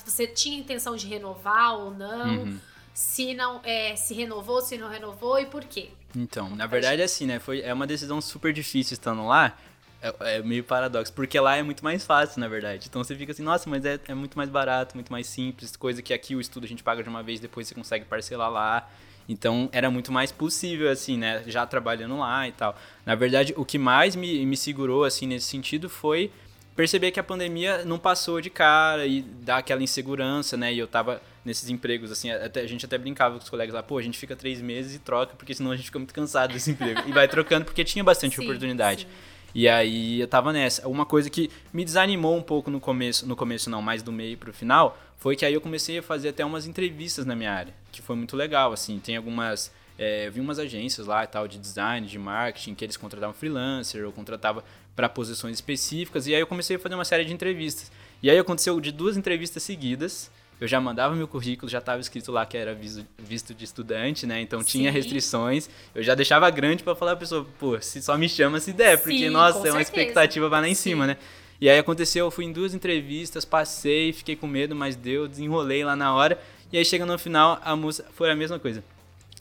você 0.04 0.26
tinha 0.26 0.58
intenção 0.58 0.96
de 0.96 1.06
renovar 1.06 1.74
ou 1.74 1.90
não? 1.90 2.44
Uhum. 2.44 2.60
Se 2.92 3.34
não, 3.34 3.60
é, 3.64 3.96
se 3.96 4.14
renovou, 4.14 4.60
se 4.60 4.78
não 4.78 4.88
renovou 4.88 5.40
e 5.40 5.46
por 5.46 5.64
quê? 5.64 5.90
Então, 6.14 6.48
na 6.50 6.66
verdade, 6.66 7.02
assim, 7.02 7.26
né? 7.26 7.38
Foi, 7.40 7.60
é 7.62 7.72
uma 7.72 7.86
decisão 7.86 8.20
super 8.20 8.52
difícil 8.52 8.94
estando 8.94 9.26
lá. 9.26 9.56
É, 10.00 10.36
é 10.36 10.42
meio 10.42 10.62
paradoxo, 10.62 11.12
porque 11.12 11.40
lá 11.40 11.56
é 11.56 11.62
muito 11.62 11.82
mais 11.82 12.04
fácil, 12.04 12.38
na 12.38 12.46
verdade. 12.46 12.86
Então 12.88 13.02
você 13.02 13.16
fica 13.16 13.32
assim, 13.32 13.42
nossa, 13.42 13.68
mas 13.68 13.84
é, 13.84 13.98
é 14.06 14.14
muito 14.14 14.36
mais 14.36 14.50
barato, 14.50 14.94
muito 14.94 15.10
mais 15.10 15.26
simples, 15.26 15.74
coisa 15.74 16.02
que 16.02 16.12
aqui 16.12 16.36
o 16.36 16.40
estudo 16.40 16.64
a 16.64 16.68
gente 16.68 16.84
paga 16.84 17.02
de 17.02 17.08
uma 17.08 17.22
vez, 17.22 17.40
depois 17.40 17.66
você 17.66 17.74
consegue 17.74 18.04
parcelar 18.04 18.50
lá. 18.50 18.88
Então 19.28 19.68
era 19.72 19.90
muito 19.90 20.12
mais 20.12 20.30
possível, 20.30 20.90
assim, 20.90 21.16
né? 21.16 21.42
Já 21.46 21.66
trabalhando 21.66 22.18
lá 22.18 22.46
e 22.46 22.52
tal. 22.52 22.78
Na 23.06 23.14
verdade, 23.14 23.54
o 23.56 23.64
que 23.64 23.78
mais 23.78 24.14
me, 24.14 24.44
me 24.44 24.56
segurou, 24.56 25.04
assim, 25.04 25.26
nesse 25.26 25.46
sentido 25.46 25.88
foi 25.88 26.30
perceber 26.76 27.10
que 27.10 27.20
a 27.20 27.24
pandemia 27.24 27.84
não 27.84 27.98
passou 27.98 28.40
de 28.40 28.50
cara 28.50 29.06
e 29.06 29.22
dá 29.22 29.58
aquela 29.58 29.82
insegurança, 29.82 30.56
né? 30.56 30.72
E 30.72 30.78
eu 30.78 30.86
tava 30.86 31.22
nesses 31.44 31.68
empregos, 31.68 32.10
assim, 32.10 32.30
até, 32.30 32.62
a 32.62 32.66
gente 32.66 32.84
até 32.84 32.96
brincava 32.98 33.36
com 33.36 33.44
os 33.44 33.50
colegas 33.50 33.74
lá, 33.74 33.82
pô, 33.82 33.98
a 33.98 34.02
gente 34.02 34.18
fica 34.18 34.34
três 34.34 34.60
meses 34.60 34.94
e 34.94 34.98
troca, 34.98 35.34
porque 35.36 35.54
senão 35.54 35.70
a 35.70 35.76
gente 35.76 35.86
fica 35.86 35.98
muito 35.98 36.14
cansado 36.14 36.52
desse 36.52 36.70
emprego. 36.70 37.02
E 37.06 37.12
vai 37.12 37.28
trocando, 37.28 37.64
porque 37.64 37.84
tinha 37.84 38.02
bastante 38.02 38.36
sim, 38.36 38.42
oportunidade. 38.42 39.02
Sim. 39.02 39.33
E 39.54 39.68
aí 39.68 40.20
eu 40.20 40.26
tava 40.26 40.52
nessa. 40.52 40.86
Uma 40.88 41.06
coisa 41.06 41.30
que 41.30 41.50
me 41.72 41.84
desanimou 41.84 42.36
um 42.36 42.42
pouco 42.42 42.70
no 42.70 42.80
começo, 42.80 43.26
no 43.26 43.36
começo 43.36 43.70
não, 43.70 43.80
mais 43.80 44.02
do 44.02 44.10
meio 44.10 44.36
pro 44.36 44.52
final, 44.52 44.98
foi 45.16 45.36
que 45.36 45.44
aí 45.46 45.54
eu 45.54 45.60
comecei 45.60 45.98
a 45.98 46.02
fazer 46.02 46.30
até 46.30 46.44
umas 46.44 46.66
entrevistas 46.66 47.24
na 47.24 47.36
minha 47.36 47.52
área, 47.52 47.74
que 47.92 48.02
foi 48.02 48.16
muito 48.16 48.36
legal, 48.36 48.72
assim, 48.72 48.98
tem 48.98 49.16
algumas... 49.16 49.72
É, 49.96 50.26
eu 50.26 50.32
vi 50.32 50.40
umas 50.40 50.58
agências 50.58 51.06
lá 51.06 51.22
e 51.22 51.26
tal, 51.28 51.46
de 51.46 51.56
design, 51.56 52.04
de 52.06 52.18
marketing, 52.18 52.74
que 52.74 52.84
eles 52.84 52.96
contratavam 52.96 53.32
freelancer 53.32 54.04
ou 54.04 54.10
contratava 54.10 54.64
para 54.96 55.08
posições 55.08 55.54
específicas, 55.54 56.26
e 56.26 56.34
aí 56.34 56.40
eu 56.40 56.46
comecei 56.46 56.76
a 56.76 56.78
fazer 56.78 56.96
uma 56.96 57.04
série 57.04 57.24
de 57.24 57.32
entrevistas. 57.32 57.92
E 58.20 58.28
aí 58.28 58.38
aconteceu 58.38 58.80
de 58.80 58.90
duas 58.90 59.16
entrevistas 59.16 59.62
seguidas, 59.62 60.30
eu 60.60 60.68
já 60.68 60.80
mandava 60.80 61.14
meu 61.14 61.26
currículo, 61.26 61.68
já 61.70 61.78
estava 61.78 62.00
escrito 62.00 62.30
lá 62.30 62.46
que 62.46 62.56
era 62.56 62.74
visto, 62.74 63.04
visto 63.18 63.54
de 63.54 63.64
estudante, 63.64 64.26
né? 64.26 64.40
Então 64.40 64.60
Sim. 64.60 64.66
tinha 64.66 64.90
restrições. 64.90 65.68
Eu 65.94 66.02
já 66.02 66.14
deixava 66.14 66.48
grande 66.50 66.82
para 66.82 66.94
falar 66.94 67.12
a 67.12 67.16
pessoa, 67.16 67.46
pô, 67.58 67.80
se 67.80 68.00
só 68.02 68.16
me 68.16 68.28
chama 68.28 68.60
se 68.60 68.72
der, 68.72 68.98
porque, 68.98 69.18
Sim, 69.18 69.30
nossa, 69.30 69.58
é 69.58 69.72
uma 69.72 69.78
certeza. 69.78 69.82
expectativa 69.82 70.48
vai 70.48 70.60
lá 70.60 70.68
em 70.68 70.74
Sim. 70.74 70.90
cima, 70.90 71.06
né? 71.06 71.16
E 71.60 71.68
aí 71.68 71.78
aconteceu, 71.78 72.26
eu 72.26 72.30
fui 72.30 72.44
em 72.44 72.52
duas 72.52 72.74
entrevistas, 72.74 73.44
passei, 73.44 74.12
fiquei 74.12 74.36
com 74.36 74.46
medo, 74.46 74.74
mas 74.74 74.96
deu, 74.96 75.26
desenrolei 75.26 75.84
lá 75.84 75.96
na 75.96 76.14
hora. 76.14 76.40
E 76.72 76.78
aí 76.78 76.84
chega 76.84 77.06
no 77.06 77.18
final, 77.18 77.60
a 77.64 77.74
moça 77.76 78.04
foi 78.12 78.30
a 78.30 78.36
mesma 78.36 78.58
coisa. 78.58 78.82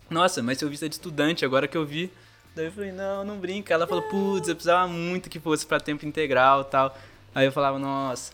Nossa, 0.09 0.41
mas 0.43 0.57
seu 0.57 0.69
visto 0.69 0.85
é 0.85 0.87
de 0.87 0.95
estudante, 0.95 1.43
agora 1.43 1.67
que 1.67 1.75
eu 1.75 1.85
vi. 1.85 2.11
Daí 2.55 2.65
eu 2.65 2.71
falei, 2.71 2.91
não, 2.91 3.23
não 3.25 3.37
brinca. 3.37 3.73
Ela 3.73 3.87
falou, 3.87 4.03
putz, 4.03 4.47
eu 4.47 4.55
precisava 4.55 4.87
muito 4.87 5.29
que 5.29 5.39
fosse 5.39 5.65
para 5.65 5.79
tempo 5.79 6.05
integral 6.05 6.63
tal. 6.63 6.95
Aí 7.33 7.45
eu 7.45 7.51
falava, 7.51 7.79
nossa. 7.79 8.31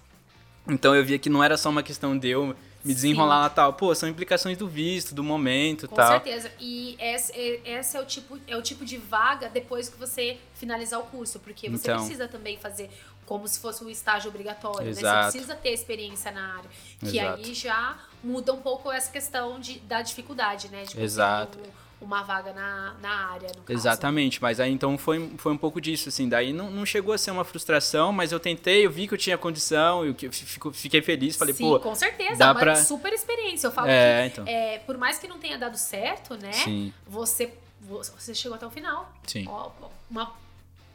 Então 0.67 0.93
eu 0.93 1.03
via 1.03 1.17
que 1.17 1.29
não 1.29 1.43
era 1.43 1.55
só 1.55 1.69
uma 1.69 1.81
questão 1.81 2.17
de 2.17 2.27
eu 2.27 2.53
me 2.83 2.93
desenrolar 2.93 3.39
lá 3.39 3.49
tal. 3.49 3.73
Pô, 3.73 3.93
são 3.93 4.07
implicações 4.07 4.57
do 4.57 4.67
visto, 4.67 5.13
do 5.13 5.23
momento 5.23 5.87
Com 5.87 5.95
tal. 5.95 6.19
Com 6.19 6.25
certeza. 6.25 6.51
E 6.59 6.95
esse, 6.99 7.33
esse, 7.65 7.97
é, 7.97 8.01
o 8.01 8.05
tipo, 8.05 8.39
é 8.47 8.55
o 8.55 8.61
tipo 8.61 8.85
de 8.85 8.97
vaga 8.97 9.49
depois 9.49 9.89
que 9.89 9.97
você 9.97 10.37
finalizar 10.53 10.99
o 10.99 11.03
curso, 11.03 11.39
porque 11.39 11.69
você 11.69 11.89
então, 11.89 11.97
precisa 11.97 12.27
também 12.27 12.57
fazer 12.57 12.89
como 13.25 13.47
se 13.47 13.59
fosse 13.59 13.83
um 13.83 13.89
estágio 13.89 14.29
obrigatório, 14.29 14.89
Exato. 14.89 15.05
né? 15.05 15.23
Você 15.23 15.37
precisa 15.37 15.55
ter 15.55 15.69
experiência 15.69 16.31
na 16.31 16.55
área. 16.55 16.69
Que 16.99 17.19
Exato. 17.19 17.37
aí 17.37 17.53
já 17.53 17.99
muda 18.23 18.53
um 18.53 18.61
pouco 18.61 18.91
essa 18.91 19.11
questão 19.11 19.59
de, 19.59 19.79
da 19.81 20.01
dificuldade, 20.01 20.67
né? 20.69 20.83
De 20.83 20.99
Exato. 20.99 21.59
Um, 21.59 21.88
uma 22.01 22.23
vaga 22.23 22.53
na, 22.53 22.95
na 23.01 23.09
área, 23.31 23.49
no 23.49 23.63
caso. 23.63 23.77
Exatamente, 23.77 24.41
mas 24.41 24.59
aí 24.59 24.71
então 24.71 24.97
foi, 24.97 25.31
foi 25.37 25.51
um 25.51 25.57
pouco 25.57 25.81
disso, 25.81 26.09
assim, 26.09 26.29
daí 26.29 26.53
não, 26.53 26.69
não 26.71 26.85
chegou 26.85 27.13
a 27.13 27.17
ser 27.17 27.31
uma 27.31 27.43
frustração, 27.43 28.11
mas 28.13 28.31
eu 28.31 28.39
tentei, 28.39 28.85
eu 28.85 28.91
vi 28.91 29.07
que 29.07 29.13
eu 29.13 29.17
tinha 29.17 29.37
condição, 29.37 30.05
eu 30.05 30.15
fico, 30.31 30.71
fiquei 30.71 31.01
feliz, 31.01 31.35
falei, 31.35 31.53
Sim, 31.53 31.65
pô... 31.65 31.79
com 31.79 31.93
certeza, 31.95 32.37
dá 32.37 32.51
uma 32.51 32.59
pra... 32.59 32.75
super 32.75 33.11
experiência, 33.11 33.67
eu 33.67 33.71
falo 33.71 33.87
é, 33.87 34.29
que, 34.29 34.33
então. 34.41 34.45
é, 34.47 34.79
por 34.79 34.97
mais 34.97 35.19
que 35.19 35.27
não 35.27 35.39
tenha 35.39 35.57
dado 35.57 35.77
certo, 35.77 36.35
né, 36.35 36.53
Sim. 36.53 36.93
você, 37.07 37.53
você 37.81 38.33
chegou 38.33 38.55
até 38.55 38.65
o 38.65 38.71
final. 38.71 39.11
Sim. 39.25 39.47
Uma 40.09 40.31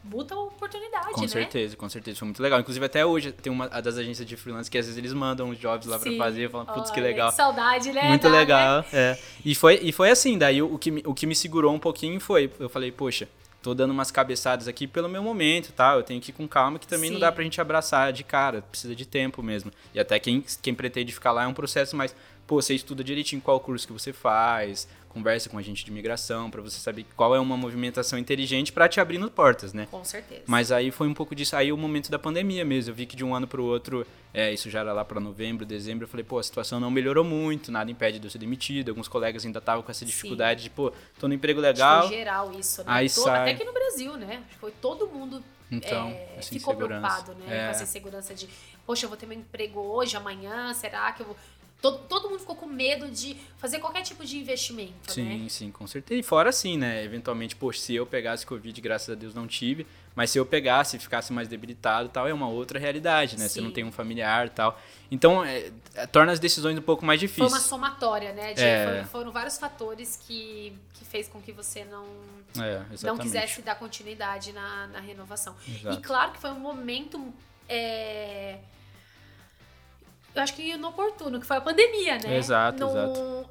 muita 0.05 0.37
oportunidade, 0.37 1.07
com 1.07 1.21
né? 1.21 1.27
Com 1.27 1.29
certeza, 1.29 1.77
com 1.77 1.89
certeza. 1.89 2.19
Foi 2.19 2.27
muito 2.27 2.43
legal. 2.43 2.61
Inclusive, 2.61 2.85
até 2.85 3.05
hoje 3.05 3.33
tem 3.33 3.53
uma 3.53 3.69
das 3.69 3.97
agências 3.97 4.27
de 4.27 4.37
freelance 4.37 4.71
que 4.71 4.77
às 4.77 4.87
vezes 4.87 4.99
eles 4.99 5.13
mandam 5.13 5.49
os 5.49 5.59
jobs 5.59 5.87
lá 5.87 5.99
Sim. 5.99 6.17
pra 6.17 6.27
fazer. 6.27 6.51
Falam, 6.51 6.67
putz, 6.67 6.91
que 6.91 7.01
legal. 7.01 7.31
Que 7.31 7.37
saudade, 7.37 7.93
né? 7.93 8.09
Muito 8.09 8.29
legal, 8.29 8.81
né? 8.81 8.87
é. 8.93 9.19
E 9.45 9.55
foi, 9.55 9.81
e 9.83 9.93
foi 9.93 10.11
assim, 10.11 10.37
daí 10.37 10.63
o, 10.63 10.75
o, 10.75 10.79
que, 10.79 11.03
o 11.05 11.15
que 11.15 11.27
me 11.27 11.35
segurou 11.35 11.73
um 11.73 11.79
pouquinho 11.79 12.21
foi, 12.21 12.51
eu 12.59 12.69
falei, 12.69 12.93
poxa, 12.93 13.29
tô 13.65 13.73
dando 13.75 13.93
umas 13.93 14.11
cabeçadas 14.11 14.69
aqui 14.69 14.87
pelo 14.87 15.09
meu 15.09 15.23
momento, 15.23 15.73
tá? 15.73 15.95
Eu 15.95 16.03
tenho 16.03 16.21
que 16.21 16.31
ir 16.31 16.35
com 16.35 16.47
calma, 16.47 16.79
que 16.79 16.87
também 16.87 17.09
Sim. 17.09 17.15
não 17.15 17.21
dá 17.21 17.33
pra 17.33 17.43
gente 17.43 17.59
abraçar 17.61 18.13
de 18.13 18.23
cara, 18.23 18.61
precisa 18.61 18.95
de 18.95 19.07
tempo 19.07 19.43
mesmo. 19.43 19.73
E 19.95 19.99
até 19.99 20.19
quem, 20.19 20.45
quem 20.61 20.75
pretende 20.75 21.13
ficar 21.15 21.33
lá 21.33 21.45
é 21.45 21.47
um 21.47 21.55
processo 21.55 21.97
mais, 21.97 22.15
pô, 22.47 22.61
você 22.61 22.75
estuda 22.75 23.03
direitinho 23.03 23.41
qual 23.41 23.59
curso 23.61 23.87
que 23.87 23.93
você 23.93 24.13
faz, 24.13 24.87
conversa 25.15 25.49
com 25.49 25.57
a 25.57 25.63
gente 25.63 25.85
de 25.85 25.91
imigração 25.93 26.51
para 26.51 26.61
você 26.61 26.79
saber 26.79 27.07
qual 27.17 27.35
é 27.37 27.39
uma 27.39 27.57
movimentação 27.57 28.19
inteligente 28.19 28.73
para 28.73 28.89
te 28.89 29.01
abrindo 29.01 29.31
portas, 29.31 29.73
né? 29.73 29.87
Com 29.89 30.05
certeza. 30.05 30.43
Mas 30.45 30.73
aí 30.73 30.91
foi 30.91 31.07
um 31.07 31.15
pouco 31.15 31.37
disso 31.37 31.55
aí 31.55 31.73
o 31.73 31.77
momento 31.77 32.11
da 32.11 32.19
pandemia 32.19 32.65
mesmo. 32.65 32.91
Eu 32.91 32.97
vi 32.97 33.07
que 33.07 33.15
de 33.15 33.25
um 33.25 33.33
ano 33.33 33.47
para 33.47 33.61
o 33.61 33.65
outro, 33.65 34.05
é, 34.33 34.53
isso 34.53 34.69
já 34.69 34.81
era 34.81 34.93
lá 34.93 35.05
para 35.05 35.21
novembro, 35.21 35.65
dezembro, 35.65 36.05
eu 36.05 36.09
falei, 36.09 36.25
pô, 36.25 36.39
a 36.39 36.43
situação 36.43 36.81
não 36.81 36.91
melhorou 36.91 37.23
muito, 37.23 37.71
nada 37.71 37.91
impede 37.91 38.19
de 38.19 38.27
eu 38.27 38.31
ser 38.31 38.39
demitido. 38.39 38.89
Alguns 38.89 39.07
colegas 39.07 39.47
ainda 39.47 39.61
estavam 39.61 39.85
com 39.85 39.91
essa 39.91 40.05
dificuldade 40.05 40.63
Sim. 40.63 40.69
de, 40.69 40.71
pô, 40.71 40.93
tô 41.19 41.29
no 41.29 41.35
emprego 41.35 41.61
legal. 41.61 42.09
Foi 42.09 42.17
geral 42.17 42.53
isso, 42.59 42.81
né? 42.81 42.87
Aí 42.89 43.09
todo, 43.09 43.25
sai... 43.25 43.43
Até 43.43 43.51
aqui 43.53 43.65
no 43.65 43.73
Brasil, 43.73 44.17
né? 44.17 44.43
Foi 44.59 44.73
todo 44.73 45.07
mundo 45.07 45.43
então, 45.71 46.09
é, 46.09 46.43
ficou 46.43 46.75
preocupado, 46.75 47.35
né? 47.37 47.47
É. 47.47 47.65
Com 47.65 47.71
essa 47.71 47.85
insegurança 47.85 48.35
de, 48.35 48.49
poxa, 48.85 49.07
eu 49.07 49.09
vou 49.09 49.17
ter 49.17 49.27
meu 49.27 49.39
emprego 49.39 49.81
hoje, 49.81 50.17
amanhã, 50.17 50.75
será 50.75 51.13
que 51.13 51.23
eu 51.23 51.27
vou 51.27 51.37
Todo, 51.85 51.99
todo 52.09 52.31
mundo 52.31 52.39
ficou 52.39 52.57
com 52.57 52.65
medo 52.65 53.11
de 53.11 53.37
fazer 53.59 53.79
qualquer 53.79 54.01
tipo 54.01 54.25
de 54.25 54.39
investimento, 54.39 55.13
sim, 55.13 55.43
né? 55.43 55.49
Sim, 55.51 55.71
com 55.71 55.87
certeza. 55.87 56.19
E 56.19 56.23
fora 56.23 56.49
assim, 56.49 56.79
né? 56.79 57.05
Eventualmente, 57.05 57.55
poxa, 57.55 57.79
se 57.79 57.95
eu 57.95 58.07
pegasse 58.07 58.47
Covid, 58.47 58.81
graças 58.81 59.11
a 59.11 59.15
Deus 59.15 59.35
não 59.35 59.47
tive, 59.47 59.87
mas 60.17 60.31
se 60.31 60.39
eu 60.39 60.47
pegasse 60.47 60.97
e 60.97 60.99
ficasse 60.99 61.31
mais 61.31 61.47
debilitado 61.47 62.09
tal, 62.09 62.27
é 62.27 62.33
uma 62.33 62.49
outra 62.49 62.79
realidade, 62.79 63.39
né? 63.39 63.49
Sim. 63.49 63.53
Você 63.53 63.61
não 63.61 63.71
tem 63.71 63.85
um 63.85 63.93
familiar 63.93 64.49
tal. 64.49 64.81
Então, 65.11 65.45
é, 65.45 65.71
é, 65.93 66.07
torna 66.07 66.33
as 66.33 66.41
decisões 66.41 66.79
um 66.79 66.81
pouco 66.81 67.05
mais 67.05 67.21
difíceis. 67.21 67.51
Foi 67.51 67.59
uma 67.59 67.63
somatória, 67.63 68.33
né? 68.33 68.55
De, 68.55 68.63
é. 68.63 68.87
foram, 68.87 69.05
foram, 69.05 69.31
vários 69.33 69.59
fatores 69.59 70.19
que, 70.27 70.73
que 70.95 71.05
fez 71.05 71.29
com 71.29 71.39
que 71.39 71.53
você 71.53 71.85
não, 71.85 72.07
é, 72.63 72.81
não 73.03 73.19
quisesse 73.19 73.61
dar 73.61 73.75
continuidade 73.75 74.55
na, 74.55 74.87
na 74.87 75.01
renovação. 75.01 75.55
Exato. 75.69 75.99
E 75.99 76.01
claro 76.01 76.33
que 76.33 76.39
foi 76.39 76.51
um 76.51 76.61
momento... 76.61 77.31
É, 77.69 78.57
eu 80.35 80.43
acho 80.43 80.55
que 80.55 80.71
inoportuno, 80.71 81.41
que 81.41 81.47
foi 81.47 81.57
a 81.57 81.61
pandemia, 81.61 82.19
né? 82.19 82.37
Exato, 82.37 82.85
no, 82.85 82.91
exato. 82.91 83.51